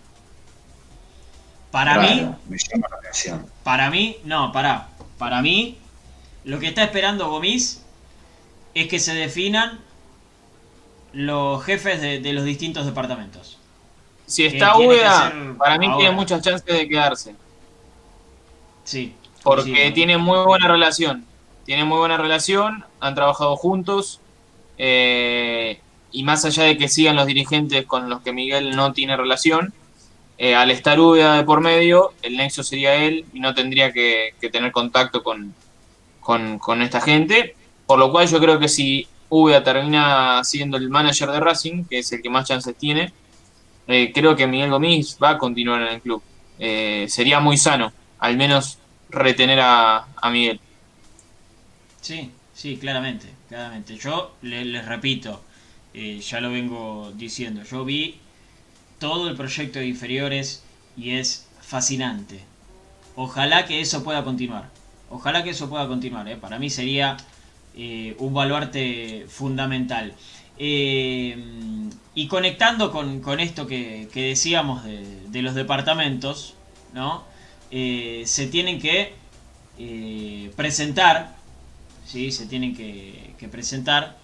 [1.71, 3.45] Para mí, me llama la atención.
[3.63, 4.89] Para mí, no, para.
[5.17, 5.77] Para mí,
[6.45, 7.83] lo que está esperando Gomis
[8.73, 9.79] es que se definan
[11.11, 13.57] los jefes de, los distintos departamentos.
[14.25, 17.35] Si está Ueda, para mí tiene muchas chances de quedarse.
[18.85, 19.13] Sí.
[19.55, 21.25] Porque tiene muy buena relación.
[21.65, 24.21] Tiene muy buena relación, han trabajado juntos.
[24.77, 25.79] Eh,
[26.11, 29.73] y más allá de que sigan los dirigentes con los que Miguel no tiene relación,
[30.37, 34.33] eh, al estar Ueda de por medio, el nexo sería él y no tendría que,
[34.51, 35.53] tener contacto con,
[36.21, 37.55] con, con esta gente.
[37.85, 41.99] Por lo cual yo creo que si Uva termina siendo el manager de Racing, que
[41.99, 43.11] es el que más chances tiene,
[43.87, 46.21] eh, creo que Miguel Gomis va a continuar en el club.
[46.57, 48.77] Eh, sería muy sano, al menos
[49.09, 50.59] retener a, Miguel.
[52.01, 53.97] Sí, sí, claramente, claramente.
[53.97, 55.41] Yo les, repito,
[55.93, 58.19] eh, ya lo vengo diciendo, yo vi
[58.99, 60.63] todo el proyecto de inferiores
[60.97, 62.41] y es fascinante.
[63.15, 64.69] Ojalá que eso pueda continuar.
[65.09, 66.37] Ojalá que eso pueda continuar.
[66.37, 67.17] Para mí sería
[67.75, 70.13] eh, un baluarte fundamental.
[70.57, 71.37] Eh,
[72.15, 76.55] y conectando con, esto que, decíamos de, los departamentos,
[76.93, 77.23] ¿no?
[77.71, 79.13] Eh, se tienen que
[80.55, 81.35] presentar,
[82.05, 82.31] ¿sí?
[82.31, 84.17] se tienen que, presentar,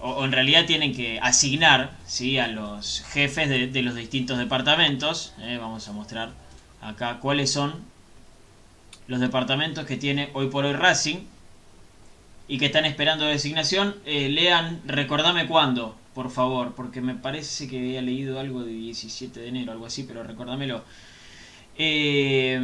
[0.00, 2.38] o, en realidad tienen que asignar ¿sí?
[2.38, 5.34] a los jefes de, los distintos departamentos.
[5.60, 6.32] vamos a mostrar
[6.80, 7.74] acá cuáles son
[9.06, 11.18] los departamentos que tiene hoy por hoy Racing
[12.48, 17.78] y que están esperando designación, eh, lean Recordame cuándo, por favor, porque me parece que
[17.78, 20.84] había leído algo de 17 de enero, algo así, pero recordámelo.
[21.76, 22.60] Eh,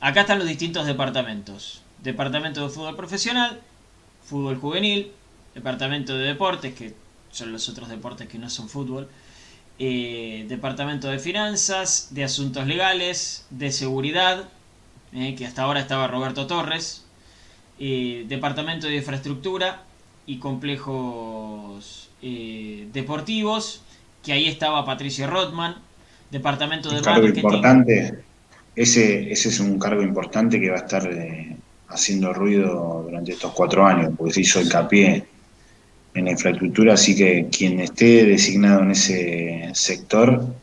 [0.00, 1.82] acá están los distintos departamentos.
[2.02, 3.60] Departamento de fútbol profesional,
[4.24, 5.12] fútbol juvenil,
[5.54, 6.94] departamento de deportes, que
[7.30, 9.08] son los otros deportes que no son fútbol,
[9.78, 14.48] eh, departamento de finanzas, de asuntos legales, de seguridad,
[15.12, 17.04] que hasta ahora estaba Roberto Torres,
[17.78, 19.84] eh, departamento de infraestructura
[20.26, 23.80] y complejos eh, deportivos,
[24.22, 25.76] que ahí estaba Patricio Rothman,
[26.30, 28.14] departamento de cargo importante,
[28.74, 31.56] ese, ese es un cargo importante que va a estar eh,
[31.88, 35.24] haciendo ruido durante estos cuatro años, porque se hizo hincapié
[36.14, 40.54] en la infraestructura, así que quien esté designado en ese sector va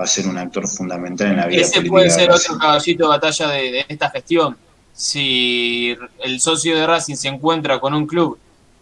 [0.00, 3.08] va a ser un actor fundamental en la vida Ese puede ser otro caballito de
[3.08, 4.56] batalla de, esta gestión.
[4.94, 8.38] Si el socio de Racing se encuentra con un club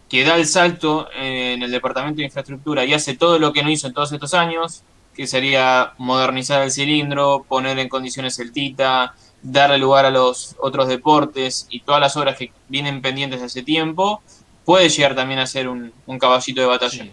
[0.07, 3.69] que da el salto en el departamento de infraestructura y hace todo lo que no
[3.69, 4.81] hizo en todos estos años,
[5.19, 10.87] que sería modernizar el cilindro, poner en condiciones el TITA, darle lugar a los otros
[10.87, 14.21] deportes y todas las obras que vienen pendientes de hace tiempo,
[14.63, 15.91] puede llegar también a ser un,
[16.21, 17.07] caballito de batalla.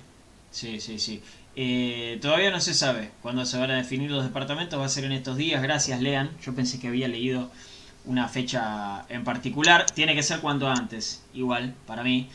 [0.53, 1.21] Sí, sí, sí.
[1.57, 5.03] Eh, todavía no se sabe cuándo se van a definir los departamentos, va a ser
[5.03, 6.31] en estos días, gracias Lean.
[6.45, 7.51] Yo pensé que había leído
[8.05, 12.29] una fecha en particular, tiene que ser cuanto antes, igual, para mí.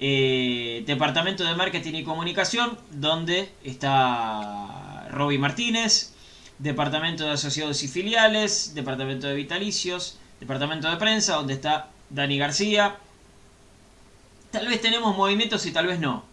[0.00, 4.83] Eh, departamento de Marketing y Comunicación, donde está
[5.14, 6.12] Roby Martínez,
[6.58, 12.96] Departamento de Asociados y Filiales, Departamento de Vitalicios, Departamento de Prensa, donde está Dani García.
[14.50, 16.24] Tal vez tenemos movimientos y tal vez no.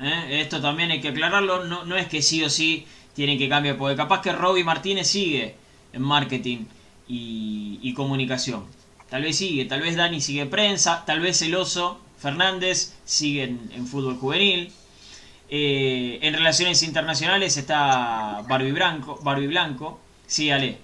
[0.00, 0.40] ¿eh?
[0.40, 3.76] Esto también hay que aclararlo, no, no es que sí o sí tienen que cambiar,
[3.76, 5.56] porque capaz que Robbie Martínez sigue
[5.92, 6.66] en marketing
[7.08, 8.64] y, comunicación.
[9.10, 13.86] Tal vez sigue, tal vez Dani sigue prensa, tal vez el oso Fernández sigue en,
[13.86, 14.72] fútbol juvenil.
[15.54, 19.20] Eh, en relaciones internacionales está Barbie Blanco.
[19.22, 20.00] Barbie Blanco.
[20.26, 20.78] Sí, Ale.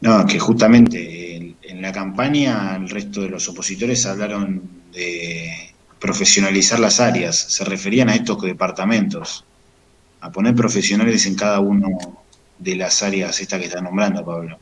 [0.00, 4.62] No, que justamente en la campaña el resto de los opositores hablaron
[4.92, 9.44] de profesionalizar las áreas, se referían a estos departamentos,
[10.20, 12.22] a poner profesionales en cada uno
[12.60, 14.56] de las áreas estas que está nombrando Pablo.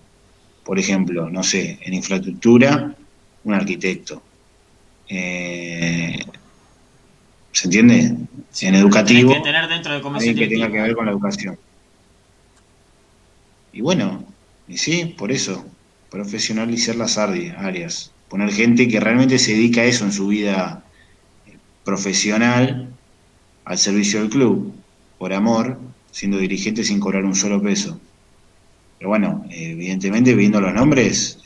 [0.65, 2.95] Por ejemplo, no sé, en infraestructura,
[3.45, 4.23] un arquitecto.
[5.07, 6.19] Eh,
[7.59, 8.15] ¿Se entiende?
[8.61, 11.59] en educativo, que tener dentro alguien que tenga que ver con la educación.
[13.73, 14.25] Y bueno,
[14.69, 15.67] y sí, por eso,
[16.09, 20.85] profesionalizar las áreas, poner gente que realmente se dedica a eso en su vida
[21.83, 22.91] profesional
[23.65, 24.73] al servicio del club,
[25.19, 25.81] por amor,
[26.13, 28.01] siendo dirigente sin cobrar un solo peso.
[28.99, 31.41] Pero bueno, evidentemente viendo los nombres,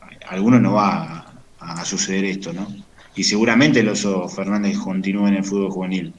[0.00, 2.68] a algunos no va a, suceder esto, ¿no?
[3.14, 6.14] Y seguramente el oso Fernández continúe en el fútbol juvenil.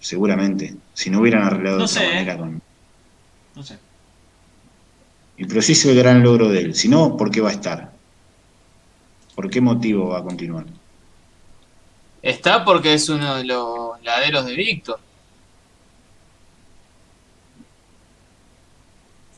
[0.00, 0.74] Seguramente.
[0.94, 2.38] Si no hubieran arreglado de otra manera ¿eh?
[2.38, 2.62] con.
[3.54, 3.78] No sé.
[5.36, 6.74] Y pero sí es el gran logro de él.
[6.74, 7.92] Si no, ¿por qué va a estar?
[9.34, 10.66] ¿Por qué motivo va a continuar?
[12.22, 14.98] Está porque es uno de los laderos de Víctor.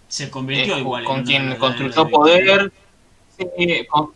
[0.08, 1.04] Se convirtió igual.
[1.04, 2.72] Con, quien construyó poder,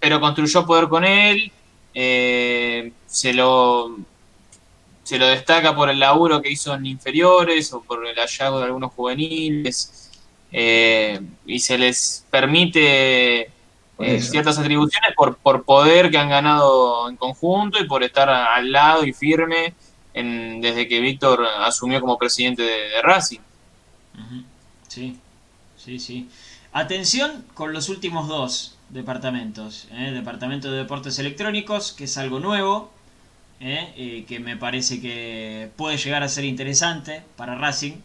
[0.01, 1.51] pero construyó poder con él.
[1.95, 3.97] Eh, se lo
[5.05, 8.65] se lo destaca por el laburo que hizo en inferiores o por el hallazgo de
[8.65, 10.11] algunos juveniles
[10.51, 13.51] eh, y se les permite
[13.99, 18.73] eh, ciertas atribuciones por, por poder que han ganado en conjunto y por estar al
[18.73, 19.75] lado y firme
[20.15, 23.41] en, desde que Víctor asumió como presidente de, Racing.
[24.89, 25.19] Sí,
[25.77, 26.29] sí, sí.
[26.73, 29.89] Atención con los últimos dos departamentos.
[29.93, 30.13] ¿eh?
[30.13, 32.91] Departamento de Deportes Electrónicos, que es algo nuevo,
[33.61, 34.25] ¿eh?
[34.27, 37.97] que me parece que puede llegar a ser interesante para Racing.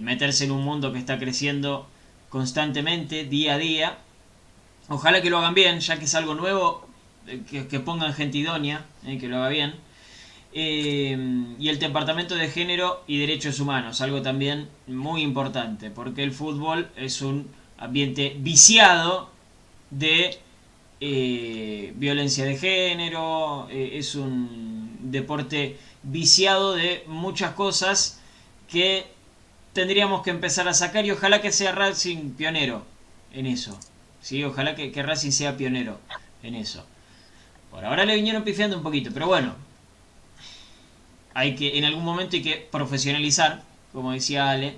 [0.00, 1.88] meterse en un mundo que está creciendo
[2.28, 3.98] constantemente, día a día,
[4.90, 6.86] Ojalá que lo hagan bien, ya que es algo nuevo,
[7.26, 9.74] eh, que, pongan gente idónea, eh, que lo haga bien.
[10.54, 16.32] Eh, y el Departamento de Género y Derechos Humanos, algo también muy importante, porque el
[16.32, 19.30] fútbol es un ambiente viciado
[19.90, 20.38] de
[21.96, 28.20] violencia de género, es un deporte viciado de muchas cosas
[28.68, 29.06] que
[29.72, 32.84] tendríamos que empezar a sacar y ojalá que sea Racing pionero
[33.32, 33.78] en eso.
[34.20, 34.42] ¿sí?
[34.44, 35.98] Ojalá que, Racing sea pionero
[36.42, 36.84] en eso.
[37.70, 39.54] Por ahora le vinieron pifiando un poquito, pero bueno,
[41.34, 43.62] hay que, en algún momento hay que profesionalizar,
[43.92, 44.76] como decía Ale,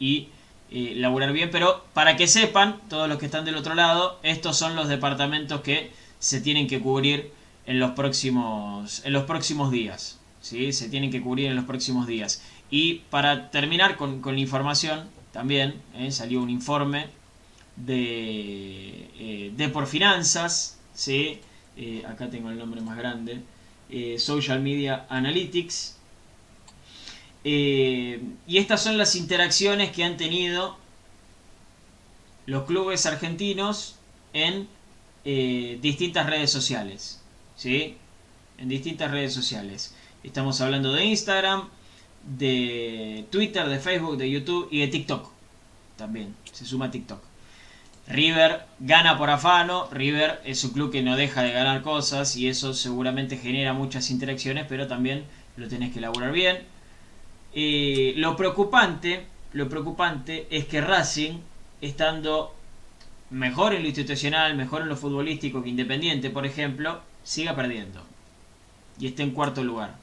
[0.00, 0.28] y
[0.74, 4.56] eh, laburar bien, pero para que sepan, todos los que están del otro lado, estos
[4.56, 7.30] son los departamentos que se tienen que cubrir
[7.66, 10.18] en los próximos, en los próximos días.
[10.40, 10.72] ¿sí?
[10.72, 12.42] Se tienen que cubrir en los próximos días.
[12.70, 16.10] Y para terminar con, la información, también ¿eh?
[16.10, 17.06] salió un informe
[17.76, 21.40] de, eh, de por finanzas, ¿sí?
[21.76, 23.40] Eh, acá tengo el nombre más grande,
[24.16, 25.98] Social Media Analytics.
[27.44, 30.76] Y estas son las interacciones que han tenido
[32.46, 33.96] los clubes argentinos
[34.32, 34.68] en
[35.24, 37.20] distintas redes sociales.
[37.56, 37.96] ¿sí?
[38.58, 39.94] En distintas redes sociales.
[40.22, 41.68] Estamos hablando de Instagram,
[42.24, 45.30] de Twitter, de Facebook, de YouTube y de TikTok.
[45.96, 47.22] También se suma TikTok.
[48.08, 52.48] River gana por afano, River es un club que no deja de ganar cosas y
[52.48, 55.24] eso seguramente genera muchas interacciones, pero también
[55.56, 56.58] lo tenés que elaborar bien.
[57.54, 61.38] Eh, lo preocupante, lo preocupante es que Racing,
[61.80, 62.54] estando
[63.30, 68.02] mejor en lo institucional, mejor en lo futbolístico que Independiente, por ejemplo, siga perdiendo.
[68.98, 69.96] Y esté en cuarto lugar.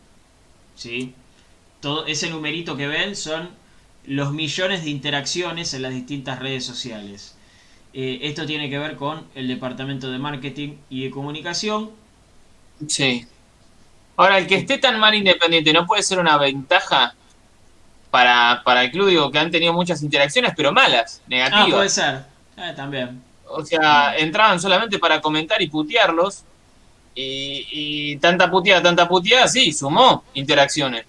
[0.75, 1.13] ¿Sí?
[1.81, 3.49] Todo ese numerito que ven son
[4.05, 7.35] los millones de interacciones en las distintas redes sociales.
[7.93, 11.91] Eh, esto tiene que ver con el departamento de marketing y de comunicación.
[12.87, 13.25] Sí.
[14.17, 17.15] Ahora, el que esté tan mal independiente, ¿no puede ser una ventaja
[18.12, 19.10] para, para el club?
[19.10, 21.68] Digo, que han tenido muchas interacciones, pero malas, negativas.
[21.68, 22.26] Ah, puede ser.
[22.57, 23.22] Eh, también.
[23.47, 26.43] O sea, entraban solamente para comentar y putearlos.
[27.16, 31.05] Y, y tanta puteada, tanta puteada, sí, sumó interacciones.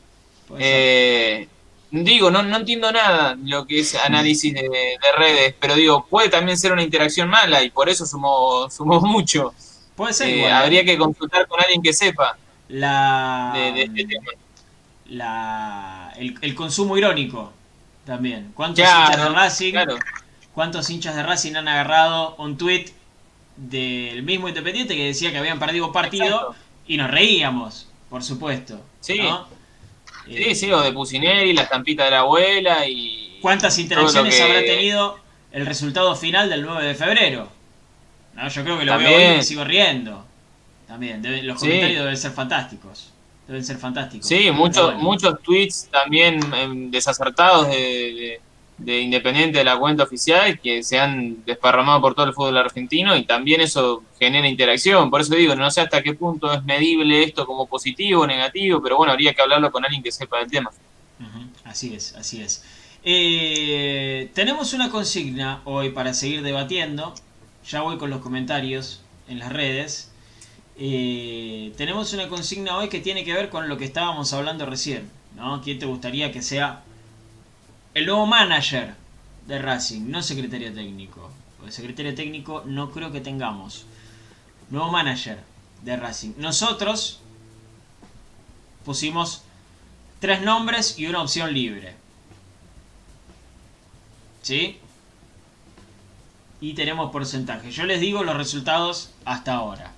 [0.58, 1.46] Eh,
[1.90, 4.68] digo, no, no entiendo nada lo que es análisis de,
[5.16, 9.52] redes, pero digo, puede también ser una interacción mala y por eso sumó, sumó mucho.
[9.96, 10.28] Puede ser.
[10.28, 12.38] Eh, habría que consultar con alguien que sepa
[12.68, 14.30] la, de, este tema.
[15.10, 17.52] La, el, consumo irónico
[18.04, 18.52] también.
[18.54, 19.74] ¿Cuántos hinchas de Racing?
[20.54, 22.86] ¿Cuántos hinchas de Racing han agarrado un tweet
[23.56, 26.54] del mismo Independiente que decía que habían perdido partido
[26.86, 28.80] y nos reíamos, por supuesto?
[29.00, 29.20] Sí.
[30.26, 33.38] Sí, sí, o de Pusineri, la estampita de la abuela y...
[33.42, 35.18] ¿Cuántas interacciones habrá tenido
[35.50, 37.48] el resultado final del 9 de febrero?
[38.34, 40.24] No, yo creo que lo veo hoy y sigo riendo.
[40.86, 43.12] También, los comentarios deben ser fantásticos.
[43.50, 44.28] Deben ser fantásticos.
[44.28, 48.40] Sí, muchos, muchos tweets también em, desacertados de
[48.80, 53.14] de Independiente de la cuenta oficial que se han desparramado por todo el fútbol argentino
[53.16, 55.10] y también eso genera interacción.
[55.10, 58.80] Por eso digo, no sé hasta qué punto es medible esto como positivo o negativo,
[58.82, 60.70] pero bueno, habría que hablarlo con alguien que sepa del tema.
[61.64, 62.64] Así es, así es.
[63.04, 67.14] Eh, tenemos una consigna hoy para seguir debatiendo.
[67.68, 70.09] Ya voy con los comentarios en las redes.
[70.82, 75.10] Eh, tenemos una consigna hoy que tiene que ver con lo que estábamos hablando recién.
[75.36, 75.60] ¿no?
[75.60, 76.82] ¿Quién te gustaría que sea
[77.92, 78.94] el nuevo manager
[79.46, 81.30] de Racing, no secretario técnico.
[81.64, 83.84] El secretario técnico no creo que tengamos.
[84.70, 85.42] Nuevo manager
[85.82, 86.32] de Racing.
[86.38, 87.20] Nosotros
[88.84, 89.42] pusimos
[90.18, 91.94] tres nombres y una opción libre.
[94.40, 94.78] ¿Sí?
[96.62, 97.70] Y tenemos porcentaje.
[97.70, 99.92] Yo les digo los resultados hasta ahora.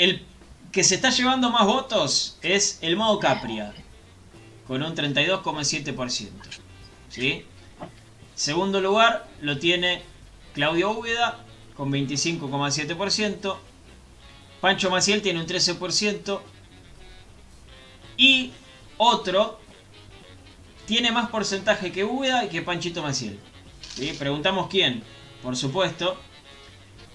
[0.00, 0.22] El
[0.72, 3.74] que se está llevando más votos es el modo Capria,
[4.66, 6.30] con un 32,7%.
[7.10, 7.44] ¿sí?
[8.34, 10.00] Segundo lugar lo tiene
[10.54, 11.44] Claudio Úbeda
[11.76, 13.58] con 25,7%.
[14.62, 16.40] Pancho Maciel tiene un 13%.
[18.16, 18.52] Y
[18.96, 19.60] otro
[20.86, 23.38] tiene más porcentaje que Úbeda y que Panchito Maciel.
[23.96, 24.14] ¿sí?
[24.18, 25.02] Preguntamos quién,
[25.42, 26.18] por supuesto.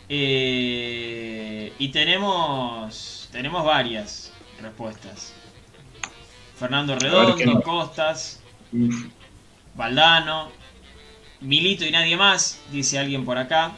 [0.08, 4.32] Eh, y tenemos, tenemos varias
[4.62, 5.34] respuestas.
[6.58, 8.42] Fernando Redondo, Costas,
[9.74, 10.52] Valdano,
[11.42, 13.74] Milito y nadie más, dice alguien por acá.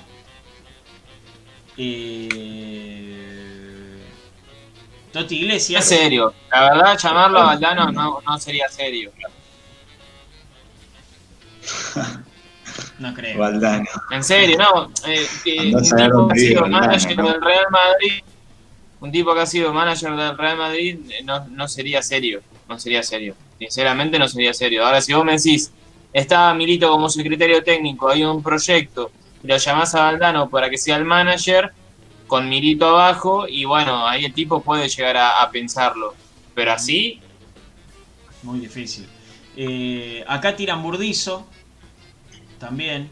[1.77, 3.17] Eh,
[5.11, 5.83] Toti Iglesias.
[5.83, 9.11] Es serio, la verdad llamarlo a Valdano no, no sería serio.
[12.99, 13.37] No creo.
[13.37, 13.85] Valdano.
[14.11, 14.91] En serio, no.
[15.07, 18.23] Eh, eh, un tipo que ha sido manager del Real Madrid,
[18.99, 23.03] un tipo que ha sido manager del Real Madrid, no, no sería serio no sería
[23.03, 23.35] serio.
[23.59, 24.85] Sinceramente no sería serio.
[24.85, 25.71] Ahora, si vos me decís,
[26.13, 29.11] está Milito como secretario técnico, hay un proyecto,
[29.43, 31.71] y lo llamás a Valdano para que sea el manager,
[32.27, 36.13] con Milito abajo, y bueno, ahí el tipo puede llegar a, pensarlo.
[36.53, 37.21] Pero así...
[38.43, 39.07] Muy difícil.
[39.55, 41.47] Eh, acá tiran Burdizo,
[42.59, 43.09] también.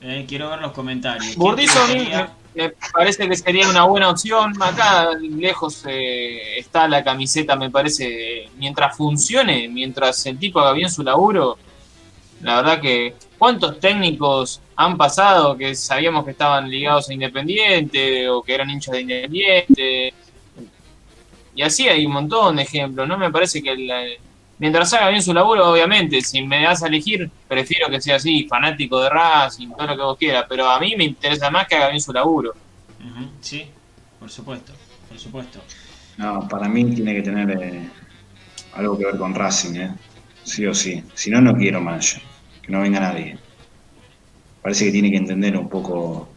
[0.00, 1.36] Eh, quiero ver los comentarios.
[1.36, 1.78] Burdizo
[2.54, 4.60] me parece que sería una buena opción.
[4.60, 8.48] Acá lejos eh, está la camiseta, me parece.
[8.56, 11.58] Mientras funcione, mientras el tipo haga bien su laburo,
[12.42, 18.42] la verdad que cuántos técnicos han pasado que sabíamos que estaban ligados a Independiente o
[18.42, 20.14] que eran hinchas de Independiente.
[21.54, 23.06] Y así hay un montón de ejemplos.
[23.06, 24.02] No me parece que la,
[24.60, 28.46] mientras haga bien su laburo, obviamente, si me das a elegir, prefiero que sea así,
[28.46, 31.74] fanático de Racing, todo lo que vos quieras, pero a mí me interesa más que
[31.74, 32.52] haga bien su laburo.
[33.40, 33.66] Sí,
[34.20, 34.72] por supuesto,
[35.08, 35.60] por supuesto.
[36.18, 37.88] No, para mí tiene que tener eh,
[38.74, 39.94] algo que ver con Racing, ¿eh?
[40.44, 41.02] sí o sí.
[41.14, 42.20] Si no, no quiero más,
[42.62, 43.38] que no venga nadie.
[44.62, 46.28] Parece que tiene que entender un poco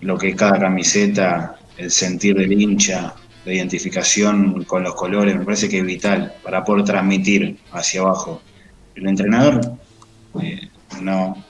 [0.00, 5.44] lo que es cada camiseta, el sentir del hincha, la identificación con los colores, me
[5.44, 8.42] parece que es vital para poder transmitir hacia abajo.
[8.94, 9.60] El entrenador,
[10.40, 10.68] eh,
[11.00, 11.44] no,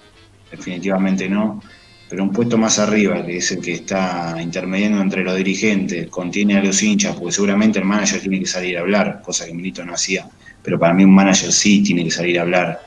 [0.50, 1.60] definitivamente no,
[2.08, 6.58] pero un puesto más arriba, que es el que está intermediando entre los dirigentes, contiene
[6.58, 9.84] a los hinchas, porque seguramente el manager tiene que salir a hablar, cosa que Milito
[9.84, 10.28] no hacía,
[10.62, 12.80] pero para mí un manager sí tiene que salir a hablar,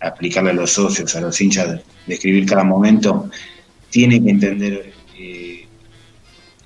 [0.00, 3.28] a explicarle a los socios, a los hinchas, describir cada momento,
[3.90, 5.66] tiene que entender, eh,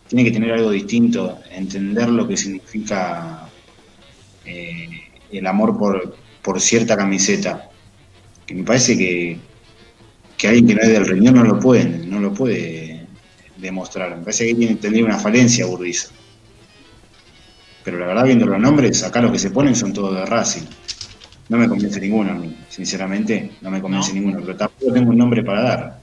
[0.09, 3.49] tiene que tener algo distinto, entender lo que significa
[4.45, 4.89] eh,
[5.31, 7.71] el amor por, por cierta camiseta,
[8.47, 9.39] que me parece que
[10.43, 13.07] que alguien que no es del riñón no lo puede, no lo puede
[13.59, 14.17] demostrar.
[14.17, 16.09] Me parece que tiene, tendría una falencia Burdizo.
[17.85, 20.67] Pero la verdad, viendo los nombres, acá los que se ponen son todos de Racing.
[21.49, 25.19] No me convence ninguno a mí, sinceramente, no me convence ninguno, pero tampoco tengo un
[25.19, 26.01] nombre para dar.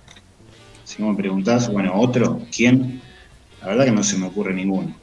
[0.86, 3.02] Si me preguntás, bueno, otro, ¿quién?
[3.60, 4.96] La verdad que no se me ocurre ninguno.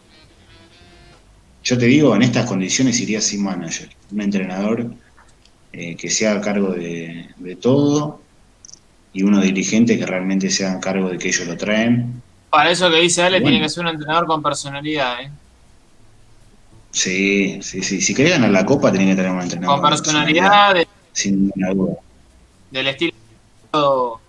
[1.67, 4.87] Yo te digo, en estas condiciones iría sin manager, un entrenador
[5.73, 8.21] eh, que sea a cargo de, de todo
[9.13, 12.23] y unos dirigentes que realmente se hagan cargo de que ellos lo traen.
[12.51, 15.31] Para eso que dice Ale, tiene que ser un entrenador con personalidad, ¿eh?
[16.93, 18.01] Sí, sí, sí.
[18.01, 19.81] Si querés ganar la copa, tiene que tener un entrenador.
[19.81, 20.77] Con personalidad,
[21.13, 21.95] sin ninguna duda.
[22.71, 24.21] Del estilo.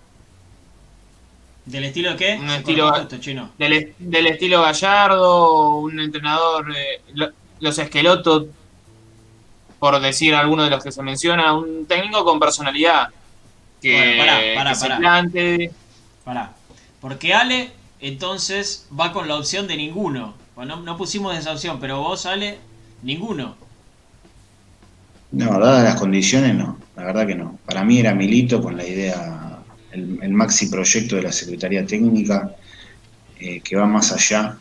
[1.68, 2.38] ¿Del estilo qué?
[2.40, 3.50] Un estilo chino.
[3.58, 6.74] Del, del, estilo Gallardo, un entrenador.
[6.74, 7.02] Eh,
[7.60, 8.46] los esquelotos,
[9.78, 13.08] por decir alguno de los que se menciona, un técnico con personalidad
[13.82, 14.16] que,
[14.54, 15.70] pará, pará,
[16.24, 16.52] pará.
[17.02, 20.34] Porque Ale, entonces, va con la opción de ninguno.
[20.56, 22.58] Bueno, no, pusimos esa opción, pero vos, Ale,
[23.02, 23.56] ninguno.
[25.32, 26.78] No, dadas las condiciones, no.
[26.96, 27.58] La verdad que no.
[27.66, 29.47] Para mí era Milito con la idea,
[29.92, 32.54] el, maxi proyecto de la Secretaría Técnica,
[33.40, 34.58] eh, que va más allá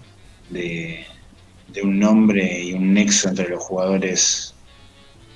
[0.50, 1.06] de,
[1.84, 4.54] un nombre y un nexo entre los jugadores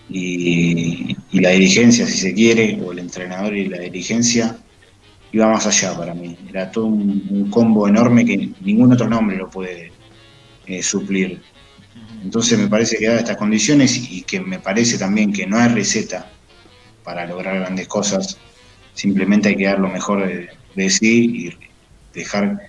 [0.10, 4.58] y, la dirigencia, si se quiere, o el entrenador y la dirigencia,
[5.32, 6.36] iba más allá para mí.
[6.50, 9.92] Era todo un, combo enorme que ningún otro nombre lo puede
[10.66, 11.42] eh, suplir.
[12.24, 15.70] Entonces me parece que dadas estas condiciones y que me parece también que no hay
[15.70, 16.30] receta
[17.04, 18.38] para lograr grandes cosas,
[18.94, 20.28] simplemente hay que dar lo mejor
[20.76, 22.60] de, sí y dejar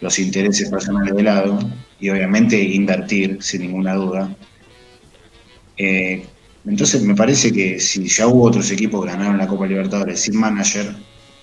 [0.00, 1.58] los intereses personales de lado
[2.00, 4.34] y obviamente invertir sin ninguna duda.
[5.76, 6.26] Eh,
[6.64, 10.36] entonces me parece que si ya hubo otros equipos que ganaron la Copa Libertadores sin
[10.38, 10.94] manager,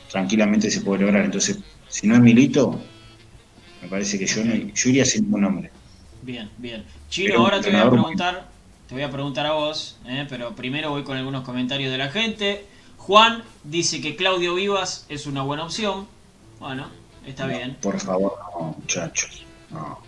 [0.10, 1.26] tranquilamente se puede lograr.
[1.26, 2.80] Entonces, si no es Milito,
[3.82, 5.72] me parece que yo, yo iría sin ningún nombre.
[6.22, 6.84] Bien, bien.
[7.10, 8.50] Chino, ahora te voy a preguntar,
[8.88, 12.10] te voy a preguntar a vos, eh, pero primero voy con algunos comentarios de la
[12.10, 12.66] gente.
[13.10, 16.08] Juan dice que Claudio Vivas es una buena opción.
[16.60, 16.86] Bueno,
[17.26, 17.76] está bien.
[17.82, 19.44] Por favor, muchachos.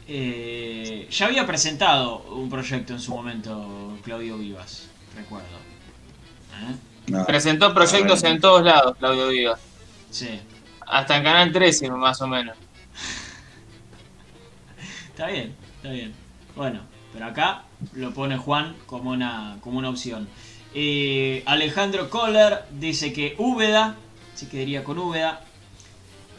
[0.07, 5.47] Eh, ya había presentado un proyecto en su momento Claudio Vivas recuerdo.
[7.09, 7.23] ¿Eh?
[7.25, 9.59] Presentó proyectos en todos lados, Claudio Vivas.
[10.11, 10.39] Sí.
[10.85, 12.55] Hasta en Canal 13, más o menos.
[15.09, 16.13] está bien, está bien.
[16.55, 16.81] Bueno,
[17.13, 17.63] pero acá
[17.93, 20.29] lo pone Juan como una, como una opción.
[20.73, 23.97] Eh, Alejandro Kohler dice que Úbeda,
[24.35, 25.45] se quedaría con Úbeda.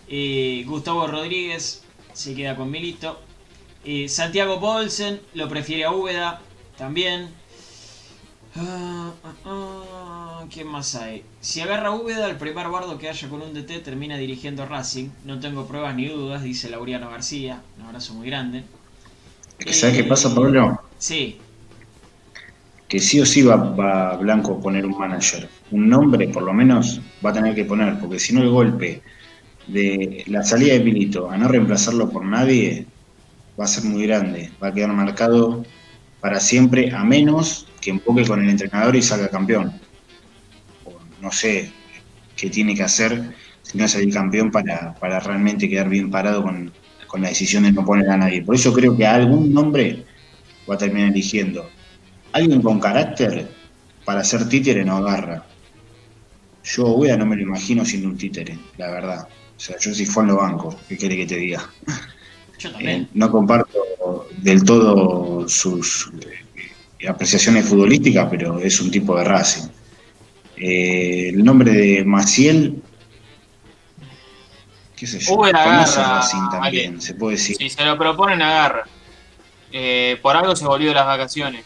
[0.09, 3.21] Eh, Gustavo Rodríguez se queda con Milito.
[4.07, 6.41] Santiago Bolsen lo prefiere a Úbeda
[6.79, 7.31] también.
[8.55, 11.25] Ah, ah, ah, ¿Quién más hay?
[11.41, 15.09] Si agarra Úbeda, el primer bardo que haya con un DT termina dirigiendo Racing.
[15.25, 17.63] No tengo pruebas ni dudas, dice Laureano García.
[17.79, 18.65] Un abrazo muy grande.
[19.71, 20.83] ¿Sabes qué pasa, Pablo?
[20.99, 21.39] Sí.
[22.93, 23.57] Que sí o sí va,
[24.17, 25.49] Blanco a poner un manager.
[25.71, 29.01] Un nombre, por lo menos, va a tener que poner, porque si no, el golpe
[29.67, 32.85] de la salida de Pilito a no reemplazarlo por nadie
[33.59, 34.51] va a ser muy grande.
[34.63, 35.65] Va a quedar marcado
[36.21, 39.73] para siempre, a menos que empoque con el entrenador y salga campeón.
[41.23, 41.73] no sé
[42.37, 46.71] qué tiene que hacer si no salir campeón para, realmente quedar bien parado con,
[47.19, 48.43] la decisión de no poner a nadie.
[48.43, 50.05] Por eso creo que algún nombre
[50.69, 51.71] va a terminar eligiendo.
[52.33, 53.49] Alguien con carácter
[54.05, 55.45] para ser títere no agarra.
[56.65, 59.29] Yo, Ueda, no me lo imagino siendo un títere, la verdad.
[59.57, 61.69] O sea, yo si fue en lo banco, ¿qué quiere que te diga?
[62.79, 66.13] Eh, no comparto del todo sus
[67.09, 69.69] apreciaciones futbolísticas, pero es un tipo de Racing.
[70.57, 72.81] Eh, el nombre de Maciel,
[74.95, 77.57] qué sé yo, conoce Racing también, se puede decir.
[77.57, 78.87] Si se lo proponen, agarra.
[79.73, 81.65] Eh, por algo se volvió de las vacaciones.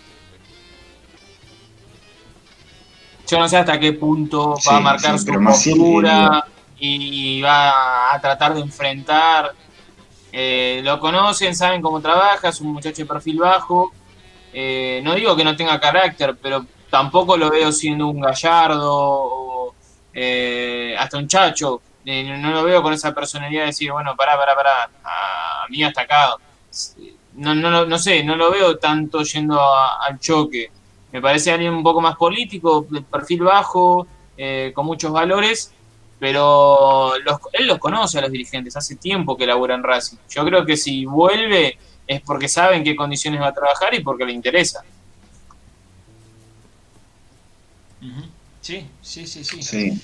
[3.27, 6.45] Yo no sé hasta qué punto va a marcar su postura
[6.79, 9.53] y va a tratar de enfrentar.
[10.33, 13.93] Eh, lo conocen, saben cómo trabaja, es un muchacho de perfil bajo
[14.59, 19.75] eh, no digo que no tenga carácter, pero tampoco lo veo siendo un gallardo o
[20.15, 21.83] eh, hasta un chacho.
[22.07, 25.85] Eh, no lo veo con esa personalidad de decir, bueno, pará, pará, pará, a mí
[25.85, 26.37] hasta acá.
[27.35, 30.71] No, no, no sé, no lo veo tanto yendo al choque.
[31.17, 34.07] Me parece alguien un poco más político, de perfil bajo,
[34.37, 35.73] eh, con muchos valores,
[36.19, 37.15] pero
[37.55, 40.19] él los conoce a los dirigentes, hace tiempo que labura en Racing.
[40.29, 44.01] Yo creo que si vuelve es porque sabe en qué condiciones va a trabajar y
[44.01, 44.85] porque le interesa.
[48.61, 49.99] Sí, sí, sí, sí.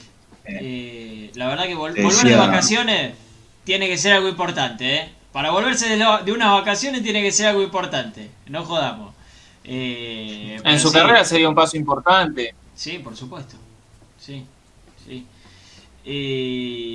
[0.46, 3.12] Eh, la verdad que volver de vacaciones
[3.64, 5.12] tiene que ser algo importante, ¿eh?
[5.30, 9.14] Para volverse de, de, unas vacaciones tiene que ser algo importante, no jodamos.
[9.64, 12.54] Eh, en su carrera sería un paso importante.
[12.74, 13.56] Sí, por supuesto.
[14.18, 14.44] Sí,
[15.04, 15.26] sí.
[16.04, 16.92] Eh,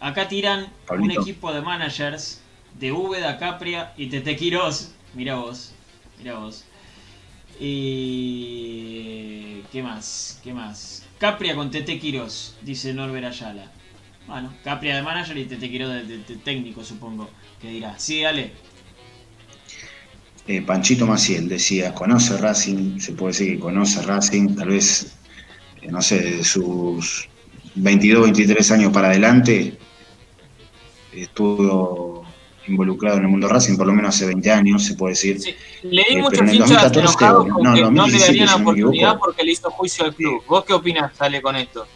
[0.00, 2.40] acá tiran un equipo de managers
[2.78, 4.92] de Úbeda, Capria y Tete Quiroz.
[5.14, 5.72] Mira vos,
[6.18, 6.64] mira vos.
[7.60, 9.22] Y...
[9.70, 10.40] ¿Qué más?
[10.42, 11.04] ¿Qué más?
[11.18, 13.70] Capria con Tete Quiroz, dice Norbert Ayala.
[14.26, 17.98] Bueno, Capria de manager y Tete Quiroz de, técnico, supongo que dirá.
[17.98, 18.52] Sí, dale.
[20.46, 25.14] Eh, Panchito Maciel decía, conoce Racing, se puede decir que conoce Racing, tal vez,
[25.80, 27.28] eh, no sé, de sus
[27.76, 29.78] 22, 23 años para adelante,
[31.12, 32.26] estuvo
[32.66, 35.40] involucrado en el mundo Racing, por lo menos hace 20 años, se puede decir.
[35.40, 35.54] Sí.
[35.82, 39.70] Le di eh, muchos hinchas enojados no, no le darían la oportunidad porque le hizo
[39.70, 40.42] juicio al club.
[40.48, 41.86] ¿Vos qué opinas, Sale, con esto?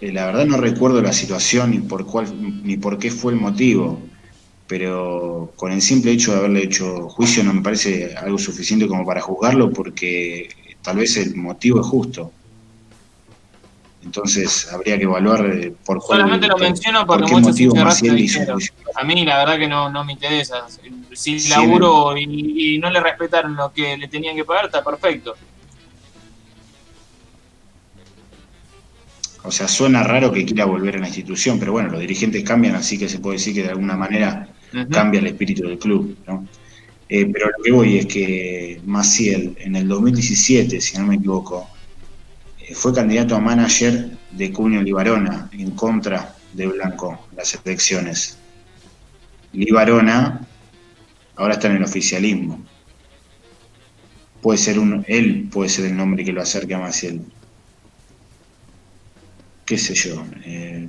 [0.00, 2.26] Eh, la verdad no recuerdo la situación ni por cuál
[2.64, 4.00] ni por qué fue el motivo,
[4.66, 9.06] pero con el simple hecho de haberle hecho juicio no me parece algo suficiente como
[9.06, 10.48] para juzgarlo porque
[10.82, 12.32] tal vez el motivo es justo.
[14.04, 17.56] Entonces habría que evaluar eh, por cuál Solamente lo menciono porque por muchos
[18.94, 20.66] A mí la verdad que no, me interesa.
[21.12, 25.34] Si laburo y, y no le respetaron lo que le tenían que pagar, está perfecto.
[29.46, 32.74] O sea, suena raro que quiera volver a la institución, pero bueno, los dirigentes cambian,
[32.74, 34.48] así que se puede decir que de alguna manera
[34.90, 36.16] cambia el espíritu del club.
[36.26, 36.48] ¿no?
[37.08, 41.68] Eh, pero lo que voy es que Maciel, en el 2017, si no me equivoco,
[42.58, 48.38] eh, fue candidato a manager de Cunio Libarona en contra de Blanco las elecciones.
[49.52, 50.44] Libarona
[51.36, 52.64] ahora está en el oficialismo.
[54.42, 57.22] Puede ser un, él puede ser el nombre que lo acerque a Maciel
[59.66, 60.24] qué sé yo.
[60.44, 60.88] Eh,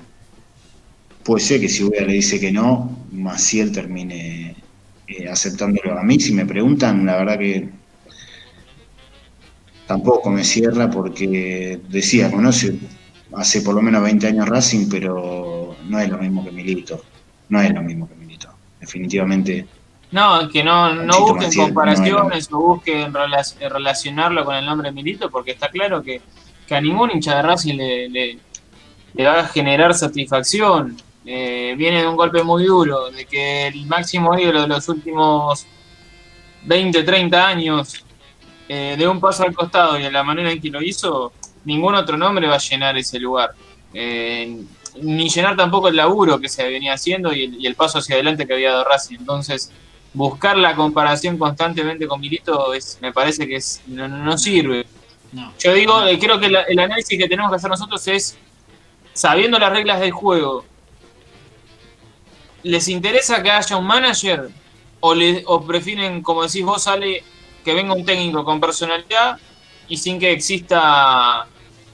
[1.24, 4.56] puede ser que si Ueda le dice que no, Maciel termine
[5.08, 6.00] eh, aceptándolo.
[6.00, 7.70] A mí, si me preguntan, la verdad que
[9.88, 12.78] tampoco me cierra porque decía, conoce
[13.34, 17.02] hace por lo menos 20 años Racing, pero no es lo mismo que Milito.
[17.50, 18.50] No es lo mismo que Milito.
[18.80, 19.68] Definitivamente.
[20.12, 25.70] No, que no, no busquen comparaciones o busquen relacionarlo con el nombre Milito, porque está
[25.70, 26.22] claro que,
[26.70, 28.40] a ningún hincha de Racing le, le
[29.26, 30.98] va a generar satisfacción.
[31.26, 35.66] Eh, viene de un golpe muy duro, de que el máximo ídolo de los últimos
[36.64, 38.06] 20, 30 años
[38.70, 41.34] eh, de un paso al costado y de la manera en que lo hizo,
[41.66, 43.52] ningún otro nombre va a llenar ese lugar.
[43.94, 44.62] Eh,
[45.02, 48.54] ni llenar tampoco el laburo que se venía haciendo y el, paso hacia adelante que
[48.54, 49.18] había dado Racing.
[49.20, 49.72] Entonces,
[50.14, 54.86] buscar la comparación constantemente con Milito es, me parece que no, sirve.
[55.60, 58.38] Yo digo, creo que el análisis que tenemos que hacer nosotros es
[59.18, 60.64] sabiendo las reglas del juego,
[62.62, 64.50] ¿les interesa que haya un manager?
[65.00, 67.24] ¿O, le, o prefieren, como decís vos, sale
[67.66, 69.40] que venga un técnico con personalidad
[69.88, 71.48] y sin que exista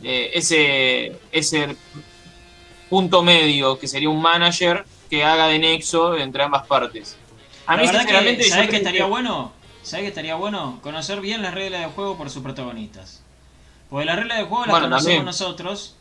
[0.04, 1.78] eh, ese, ese
[2.90, 7.16] punto medio, que sería un manager que haga de nexo entre ambas partes?
[7.68, 9.54] A mí, sinceramente, ¿sabes que estaría bueno?
[9.82, 10.80] ¿Sabes que estaría bueno?
[10.82, 13.24] Conocer bien las reglas del juego por sus protagonistas.
[13.90, 15.96] Porque las reglas del juego las conocemos nosotros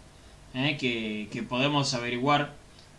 [0.55, 0.77] ¿eh?
[0.77, 2.55] que, podemos averiguar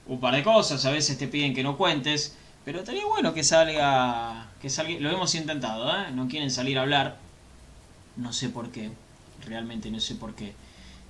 [0.07, 2.35] un par de cosas, a veces te piden que no cuentes,
[2.65, 6.11] pero estaría bueno que salga, que salga, lo hemos intentado, ¿eh?
[6.13, 7.17] no quieren salir a hablar,
[8.17, 8.91] no sé por qué,
[9.45, 10.53] realmente no sé por qué,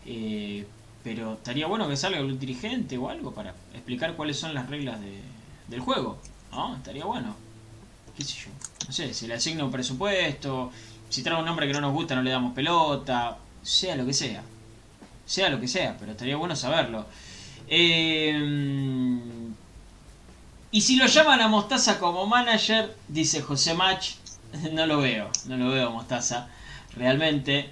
[0.05, 0.65] eh,
[1.03, 4.99] pero estaría bueno que salga un dirigente o algo para explicar cuáles son las reglas
[5.67, 6.19] del juego,
[6.51, 6.75] ¿no?
[6.75, 7.35] Estaría bueno,
[8.15, 8.51] qué sé yo,
[8.87, 10.71] no sé, si le asigna un presupuesto,
[11.09, 14.13] si trae un nombre que no nos gusta no le damos pelota, sea lo que
[14.13, 14.43] sea
[15.25, 17.05] sea lo que sea, pero estaría bueno saberlo.
[17.67, 19.19] Eh,
[20.71, 24.15] y si lo llaman a Mostaza como manager, dice José Mach,
[24.71, 26.49] no lo veo, no lo veo Mostaza,
[26.95, 27.69] realmente.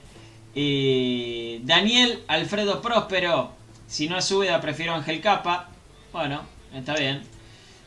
[0.53, 3.53] Eh, Daniel Alfredo Próspero,
[3.87, 5.69] si no es subida prefiero Ángel Capa,
[6.13, 6.43] bueno,
[6.75, 7.23] está bien.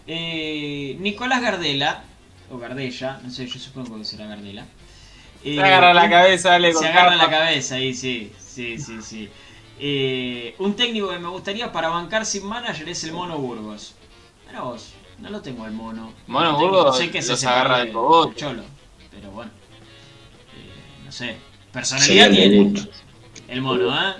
[0.07, 2.03] Eh, Nicolás Gardela,
[2.51, 4.67] o Gardella, no sé, yo supongo que será Gardela.
[5.45, 8.33] se agarra la cabeza, dale, Se agarra la cabeza ahí, sí.
[8.39, 9.31] Sí, sí, sí.
[9.79, 13.95] Eh, un técnico que me gustaría para bancar sin manager es el Mono Burgos.
[14.47, 16.13] Mira vos, no lo tengo el Mono.
[16.27, 18.37] Mono Burgos sé que se agarra de de cogote.
[18.37, 18.63] Cholo,
[19.11, 19.51] pero bueno.
[20.57, 21.37] Eh, no sé.
[21.73, 22.73] Personalidad tiene.
[23.49, 24.15] El Mono, ¿eh?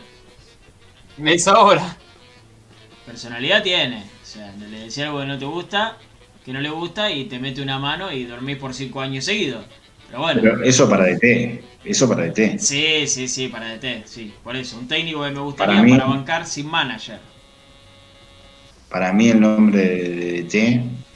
[1.17, 1.97] Me sobra.
[3.07, 4.11] Personalidad tiene.
[4.23, 5.99] O sea, le decía algo que no te gusta,
[6.45, 9.65] que no le gusta y te mete una mano y dormís por cinco años seguidos.
[10.15, 10.41] Pero bueno.
[10.43, 12.59] Pero eso para DT, eso para DT.
[12.61, 14.33] Sí, sí, sí, para DT, sí.
[14.45, 17.19] Por eso, un técnico que me gustaría Para bancar sin manager.
[18.89, 20.55] Para mí el nombre de DT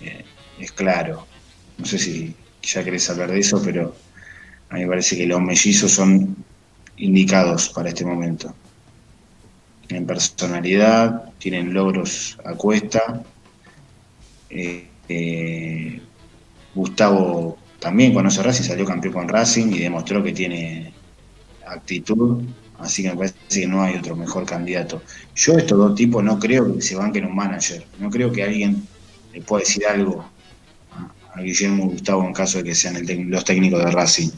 [0.00, 0.24] eh,
[0.58, 1.28] es claro.
[1.76, 3.94] No sé si ya querés hablar de eso, pero
[4.68, 6.34] a mí me parece que los mellizos son
[6.96, 8.52] indicados para este momento.
[9.90, 13.22] En personalidad, tienen logros a cuesta.
[14.50, 16.00] Eh, eh,
[16.74, 20.92] Gustavo también conoce Racing, salió campeón con Racing y demostró que tiene
[21.66, 22.42] actitud.
[22.78, 25.02] Así que me parece que no hay otro mejor candidato.
[25.34, 27.84] Yo estos dos tipos no creo que se banquen un manager.
[27.98, 28.86] No creo que alguien
[29.32, 30.28] le pueda decir algo
[30.92, 34.30] a, Guillermo Gustavo en caso de que sean el los técnicos de Racing.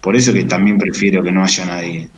[0.00, 2.08] Por eso que también prefiero que no haya nadie.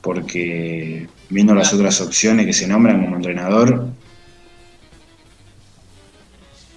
[0.00, 3.90] Porque viendo las otras opciones que se nombran como entrenador,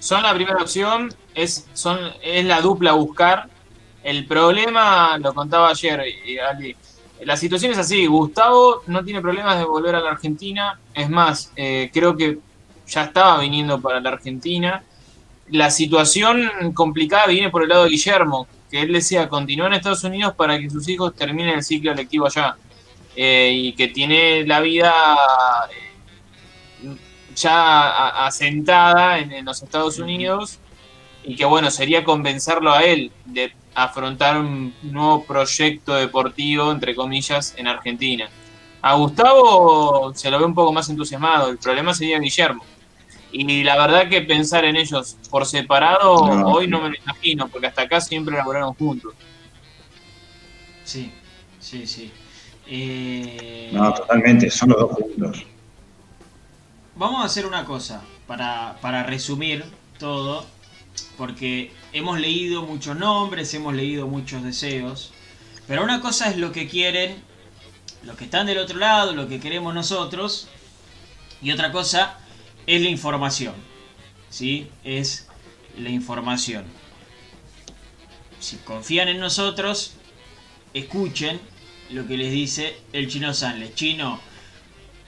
[0.02, 3.48] Son la primera opción, es, son, es la dupla a buscar.
[4.04, 6.02] El problema, lo contaba ayer,
[6.50, 6.76] Ali,
[7.22, 11.52] la situación es así, Gustavo no tiene problemas de volver a la Argentina, es más,
[11.56, 12.40] eh, creo que
[12.88, 14.84] ya estaba viniendo para la Argentina.
[15.50, 20.04] La situación complicada viene por el lado de Guillermo, que él decía continúa en Estados
[20.04, 22.58] Unidos para que sus hijos terminen el ciclo lectivo allá,
[23.14, 24.94] Eh, y que tiene la vida
[27.36, 30.60] ya asentada en, en los Estados Unidos
[31.24, 37.54] y que bueno, sería convencerlo a él de afrontar un nuevo proyecto deportivo, entre comillas,
[37.58, 38.30] en Argentina.
[38.82, 42.64] A Gustavo se lo ve un poco más entusiasmado, el problema sería Guillermo.
[43.34, 46.48] Y la verdad que pensar en ellos por separado No.
[46.48, 49.14] hoy no me lo imagino, porque hasta acá siempre laboraron juntos.
[50.84, 51.12] Sí,
[51.60, 52.12] sí, sí.
[52.68, 55.46] Eh, no, totalmente, son los dos juntos.
[56.96, 59.64] Vamos a hacer una cosa para, para resumir
[59.98, 60.46] todo,
[61.18, 65.14] porque hemos leído muchos nombres, hemos leído muchos deseos,
[65.68, 67.24] pero una cosa es lo que quieren
[68.04, 70.48] los que están del otro lado, lo que queremos nosotros,
[71.42, 72.18] y otra cosa
[72.68, 73.54] es la información,
[74.30, 74.70] ¿sí?
[74.84, 75.28] Es
[75.78, 76.66] la información.
[78.40, 79.94] Si confían en nosotros,
[80.74, 81.40] escuchen
[81.92, 83.76] lo que les dice el chino Sanles.
[83.76, 84.20] Chino,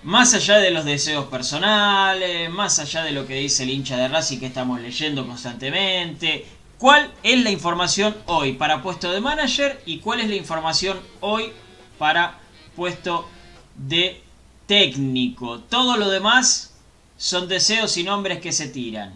[0.04, 4.08] más allá de los deseos personales, más allá de lo que dice el hincha de
[4.08, 6.46] Racing que estamos leyendo constantemente,
[6.78, 11.54] ¿cuál es la información hoy para puesto de manager y cuál es la información hoy
[11.98, 12.40] para
[12.76, 13.30] puesto
[13.76, 14.22] de
[14.68, 15.60] técnico?
[15.62, 16.74] Todo lo demás
[17.18, 19.14] son deseos y nombres que se tiran.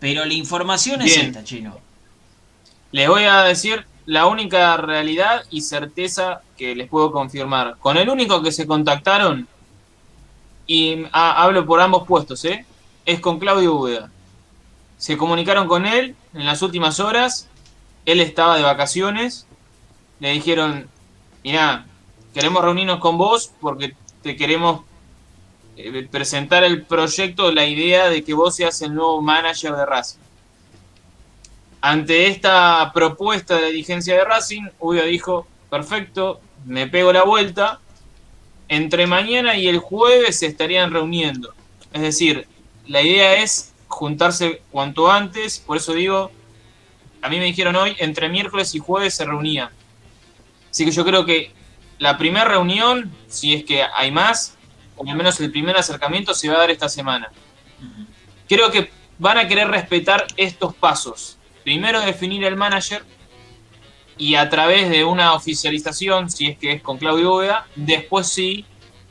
[0.00, 1.78] Pero la información es esta, chino.
[2.92, 7.76] Les voy a decir la única realidad y certeza que les puedo confirmar.
[7.80, 9.46] Con el único que se contactaron,
[10.68, 12.64] y ah, hablo por ambos puestos, ¿eh?
[13.04, 14.10] es con Claudio Úbeda.
[14.98, 17.48] Se comunicaron con él en las últimas horas,
[18.04, 19.46] él estaba de vacaciones,
[20.20, 20.88] le dijeron,
[21.42, 21.86] mirá,
[22.34, 24.82] queremos reunirnos con vos porque te queremos
[25.78, 30.18] eh, presentar el proyecto, la idea de que vos seas el nuevo manager de Racing.
[31.80, 37.80] Ante esta propuesta de dirigencia de Racing, Uyo dijo, perfecto, me pego la vuelta,
[38.68, 41.54] entre mañana y el jueves se estarían reuniendo.
[41.92, 42.46] Es decir,
[42.86, 46.30] la idea es juntarse cuanto antes, por eso digo,
[47.22, 49.70] a mí me dijeron hoy, entre miércoles y jueves se reunían.
[50.70, 51.52] Así que yo creo que
[51.98, 54.56] la primera reunión, si es que hay más,
[54.96, 57.30] o al menos el primer acercamiento se va a dar esta semana.
[58.48, 61.38] Creo que van a querer respetar estos pasos.
[61.64, 63.04] Primero definir el manager
[64.18, 68.66] y a través de una oficialización, si es que es con Claudio Úbeda, después sí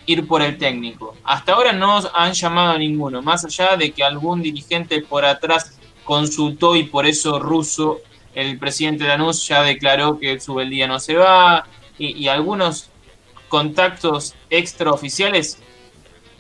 [0.06, 1.16] ir por el técnico.
[1.24, 5.80] Hasta ahora no han llamado a ninguno, más allá de que algún dirigente por atrás
[6.04, 8.00] consultó y por eso Russo,
[8.36, 11.66] el presidente de Anus, ya declaró que Subeldía no se va
[11.98, 12.90] y, y algunos
[13.50, 15.60] contactos extraoficiales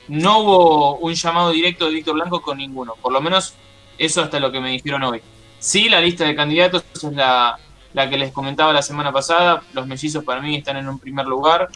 [0.07, 2.95] no hubo un llamado directo de Víctor Blanco con ninguno.
[3.01, 3.55] Por lo menos
[3.97, 5.21] eso hasta lo que me dijeron hoy.
[5.59, 7.59] Sí, la lista de candidatos es la,
[7.97, 9.63] la que les comentaba la semana pasada.
[9.73, 11.67] Los mellizos para mí están en un primer lugar.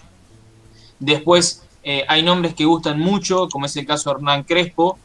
[0.99, 4.99] Después eh, hay nombres que gustan mucho, como es el caso de Hernán Crespo.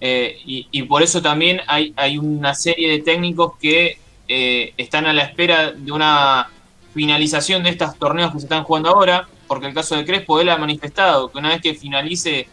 [0.00, 5.12] eh, y, por eso también hay, hay una serie de técnicos que eh, están a
[5.12, 6.48] la espera de una
[6.94, 10.48] finalización de estos torneos que se están jugando ahora, porque el caso de Crespo, él
[10.48, 12.48] ha manifestado que una vez que finalice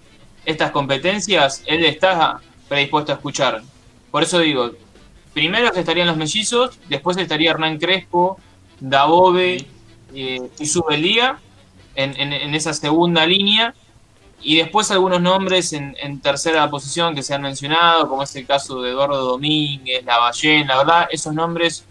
[0.46, 3.62] estas competencias, él está predispuesto a escuchar.
[4.12, 4.72] Por eso digo,
[5.34, 8.38] primero estarían los mellizos, después estaría Hernán Crespo,
[8.80, 9.66] Dabove
[10.14, 11.40] eh, y Subelía
[11.96, 13.74] en, en, esa segunda línea.
[14.44, 18.82] Y después algunos nombres en, tercera posición que se han mencionado, como es el caso
[18.82, 21.86] de Eduardo Domínguez, Lavallén, la verdad, esos nombres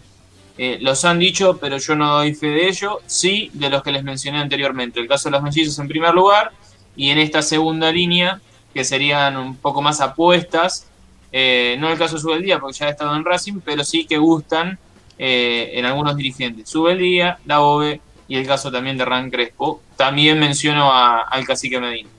[0.57, 3.93] eh, los han dicho, pero yo no doy fe de ello, sí de los que
[3.93, 4.99] les mencioné anteriormente.
[4.99, 6.51] El caso de los mellizos en primer lugar,
[6.97, 8.41] y en esta segunda línea,
[8.73, 10.90] que serían un poco más apuestas,
[11.31, 14.17] eh, no el caso de Subeldía, porque ya ha estado en Racing, pero sí que
[14.17, 14.77] gustan
[15.17, 16.69] eh, en algunos dirigentes.
[16.69, 19.81] Subeldía, la OVE y el caso también de Ran Crespo.
[19.95, 22.09] También menciono al cacique Medina.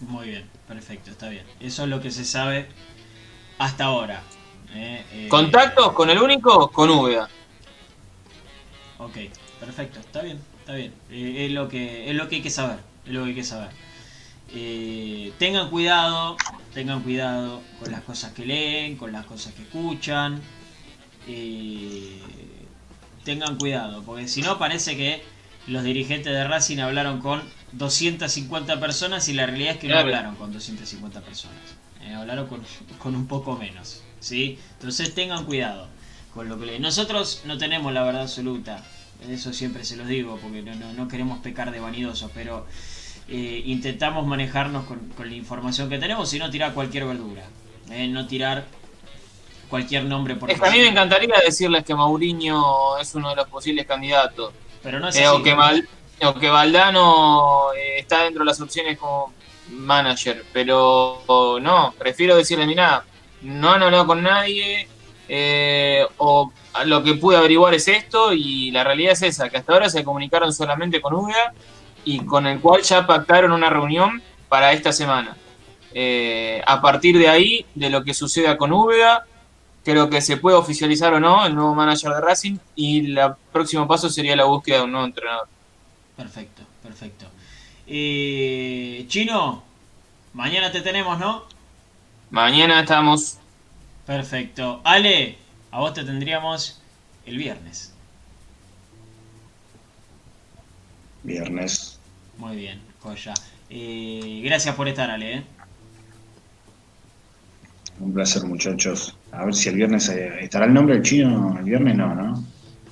[0.00, 1.44] Muy bien, perfecto, está bien.
[1.60, 2.66] Eso es lo que se sabe
[3.58, 4.22] hasta ahora.
[4.74, 6.68] Eh, ¿Contactos con el único?
[6.68, 7.28] Con Úbeda.
[8.98, 9.16] Ok,
[9.60, 10.94] perfecto, está bien, está bien.
[11.10, 13.70] es, lo que, es lo que hay que saber, es lo que hay que saber.
[14.54, 16.36] Eh, tengan cuidado,
[16.74, 20.40] tengan cuidado con las cosas que leen, con las cosas que escuchan.
[21.26, 22.20] Eh,
[23.24, 25.22] tengan cuidado, porque si no parece que
[25.66, 27.42] los dirigentes de Racing hablaron con
[27.72, 31.56] 250 personas y la realidad es que no hablaron con 250 personas.
[32.02, 32.48] Eh, hablaron
[32.98, 34.02] con, un poco menos.
[34.20, 34.58] ¿sí?
[34.74, 35.88] Entonces tengan cuidado
[36.34, 36.82] con lo que leen.
[36.82, 38.82] Nosotros no tenemos la verdad absoluta.
[39.28, 42.66] Eso siempre se los digo, porque no, no queremos pecar de vanidosos, pero
[43.28, 47.44] eh, intentamos manejarnos con, la información que tenemos y no tirar cualquier verdura.
[47.90, 48.64] Eh, no tirar
[49.68, 53.36] cualquier nombre por es que a mí me encantaría decirles que Mauriño es uno de
[53.36, 54.52] los posibles candidatos.
[54.82, 55.54] Pero no es eh, o, que
[56.26, 59.32] o, que Valdano está dentro de las opciones como
[59.70, 60.44] manager.
[60.52, 61.22] Pero
[61.62, 63.04] no, prefiero decirle, mira,
[63.42, 64.88] no han hablado con nadie.
[66.18, 66.52] o
[66.84, 70.04] lo que pude averiguar es esto y la realidad es esa, que hasta ahora se
[70.04, 71.54] comunicaron solamente con UGA
[72.04, 75.36] y con el cual ya pactaron una reunión para esta semana.
[75.94, 79.26] Eh, a partir de ahí, de lo que suceda con Úbeda,
[79.84, 83.86] creo que se puede oficializar o no el nuevo manager de Racing y el próximo
[83.86, 85.48] paso sería la búsqueda de un nuevo entrenador.
[86.16, 87.26] Perfecto, perfecto.
[87.86, 89.62] Eh, Chino,
[90.32, 91.44] mañana te tenemos, ¿no?
[92.30, 93.38] Mañana estamos.
[94.06, 94.80] Perfecto.
[94.84, 95.36] Ale,
[95.70, 96.80] a vos te tendríamos
[97.26, 97.91] el viernes.
[101.22, 101.98] Viernes.
[102.38, 103.34] Muy bien, joya.
[103.70, 105.34] Eh, gracias por estar, Ale.
[105.34, 105.42] ¿eh?
[108.00, 109.16] Un placer, muchachos.
[109.30, 111.56] A ver si el viernes eh, estará el nombre del chino.
[111.58, 112.44] El viernes no, ¿no?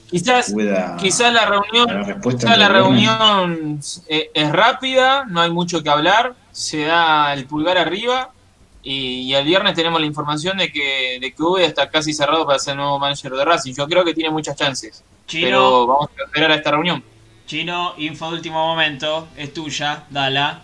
[0.09, 0.53] Quizás,
[0.99, 7.33] quizás la reunión, quizás la reunión es rápida, no hay mucho que hablar, se da
[7.33, 8.33] el pulgar arriba
[8.83, 12.73] y, el viernes tenemos la información de que, de que está casi cerrado para ser
[12.73, 13.75] el nuevo manager de Racing.
[13.75, 15.05] Yo creo que tiene muchas chances.
[15.31, 17.05] Pero vamos a esperar a esta reunión.
[17.51, 20.63] Chino, info de último momento, es tuya, dala.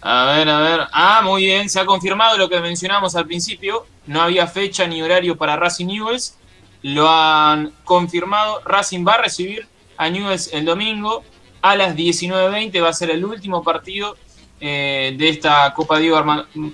[0.00, 0.80] A ver, a ver.
[0.90, 3.86] Ah, muy bien, se ha confirmado lo que mencionamos al principio.
[4.08, 6.36] No había fecha ni horario para Racing Newells.
[6.82, 8.60] Lo han confirmado.
[8.64, 9.68] Racing va a recibir
[9.98, 11.22] a Newells el domingo
[11.62, 12.82] a las 19.20.
[12.82, 14.16] Va a ser el último partido
[14.58, 16.16] eh, de esta Copa Diego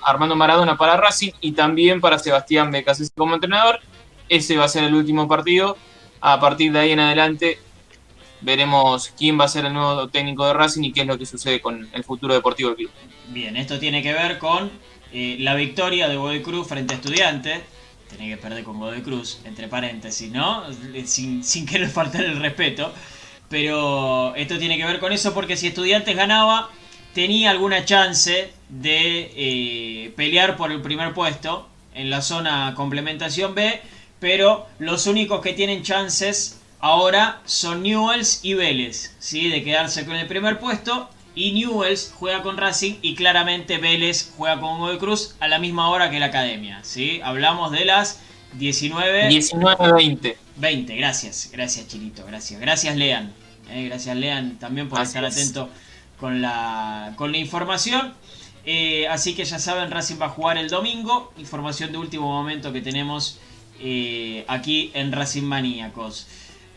[0.02, 3.80] Armando Maradona para Racing y también para Sebastián Becas como entrenador.
[4.30, 5.76] Ese va a ser el último partido.
[6.22, 7.58] A partir de ahí en adelante
[8.40, 11.26] veremos quién va a ser el nuevo técnico de Racing y qué es lo que
[11.26, 12.90] sucede con el futuro deportivo del club.
[13.28, 14.70] Bien, esto tiene que ver con
[15.12, 17.60] eh, la victoria de Godoy Cruz frente a Estudiantes.
[18.08, 20.64] Tiene que perder con Godoy Cruz, entre paréntesis, ¿no?
[21.04, 22.92] Sin, sin querer faltar el respeto.
[23.48, 26.70] Pero esto tiene que ver con eso porque si Estudiantes ganaba,
[27.14, 33.80] tenía alguna chance de eh, pelear por el primer puesto en la zona complementación B.
[34.20, 39.48] Pero los únicos que tienen chances Ahora son Newells y Vélez, ¿sí?
[39.48, 41.10] de quedarse con el primer puesto.
[41.34, 45.88] Y Newells juega con Racing y claramente Vélez juega con Godoy Cruz a la misma
[45.90, 46.80] hora que la academia.
[46.82, 47.20] ¿sí?
[47.22, 48.20] Hablamos de las
[48.54, 49.28] 19...
[49.28, 50.36] 19.20.
[50.56, 52.60] 20, gracias, gracias Chilito, gracias.
[52.60, 53.32] Gracias Lean,
[53.70, 53.86] ¿eh?
[53.86, 55.68] gracias Lean también por estar atento
[56.18, 58.14] con la, con la información.
[58.64, 61.32] Eh, así que ya saben, Racing va a jugar el domingo.
[61.38, 63.38] Información de último momento que tenemos
[63.80, 66.26] eh, aquí en Racing Maníacos.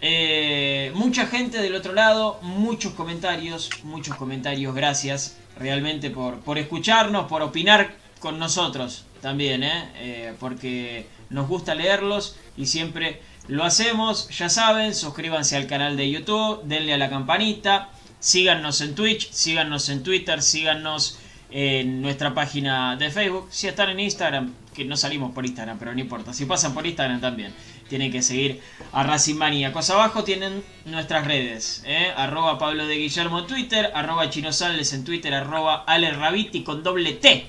[0.05, 7.29] Eh, mucha gente del otro lado, muchos comentarios, muchos comentarios, gracias realmente por, por escucharnos,
[7.29, 9.89] por opinar con nosotros también, ¿eh?
[9.95, 14.27] Eh, porque nos gusta leerlos y siempre lo hacemos.
[14.27, 17.89] Ya saben, suscríbanse al canal de YouTube, denle a la campanita,
[18.19, 21.17] síganos en Twitch, síganos en Twitter, síganos
[21.49, 23.47] en nuestra página de Facebook.
[23.51, 26.33] Si están en Instagram, que no salimos por Instagram, pero no importa.
[26.33, 27.53] Si pasan por Instagram también,
[27.87, 28.61] tienen que seguir
[28.91, 29.89] a Racing Maníacos.
[29.89, 32.11] Abajo tienen nuestras redes, ¿eh?
[32.15, 37.13] arroba Pablo de Guillermo en Twitter, arroba Chinosales en Twitter, arroba Ale Rabiti con doble
[37.13, 37.47] T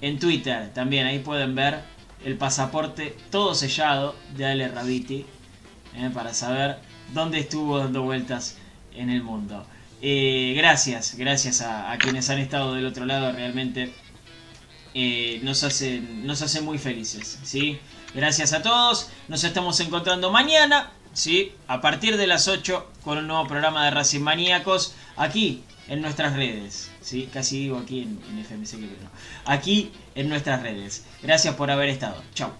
[0.00, 0.72] en Twitter.
[0.72, 1.80] También ahí pueden ver
[2.24, 5.24] el pasaporte todo sellado de Ale Rabiti
[5.96, 6.10] ¿eh?
[6.12, 6.78] para saber
[7.14, 8.56] dónde estuvo dando vueltas
[8.94, 9.66] en el mundo.
[10.02, 13.92] Eh, gracias, gracias a, quienes han estado del otro lado, realmente
[14.94, 17.38] eh, nos, hacen, nos hacen muy felices.
[17.42, 17.78] ¿sí?
[18.12, 21.52] Gracias a todos, nos estamos encontrando mañana, ¿sí?
[21.68, 26.34] a partir de las 8, con un nuevo programa de Racing Maníacos, aquí en nuestras
[26.34, 26.90] redes.
[27.00, 27.28] ¿sí?
[27.32, 29.10] Casi digo aquí en, en FMC, que no.
[29.44, 31.04] Aquí en nuestras redes.
[31.22, 32.20] Gracias por haber estado.
[32.34, 32.52] Chao.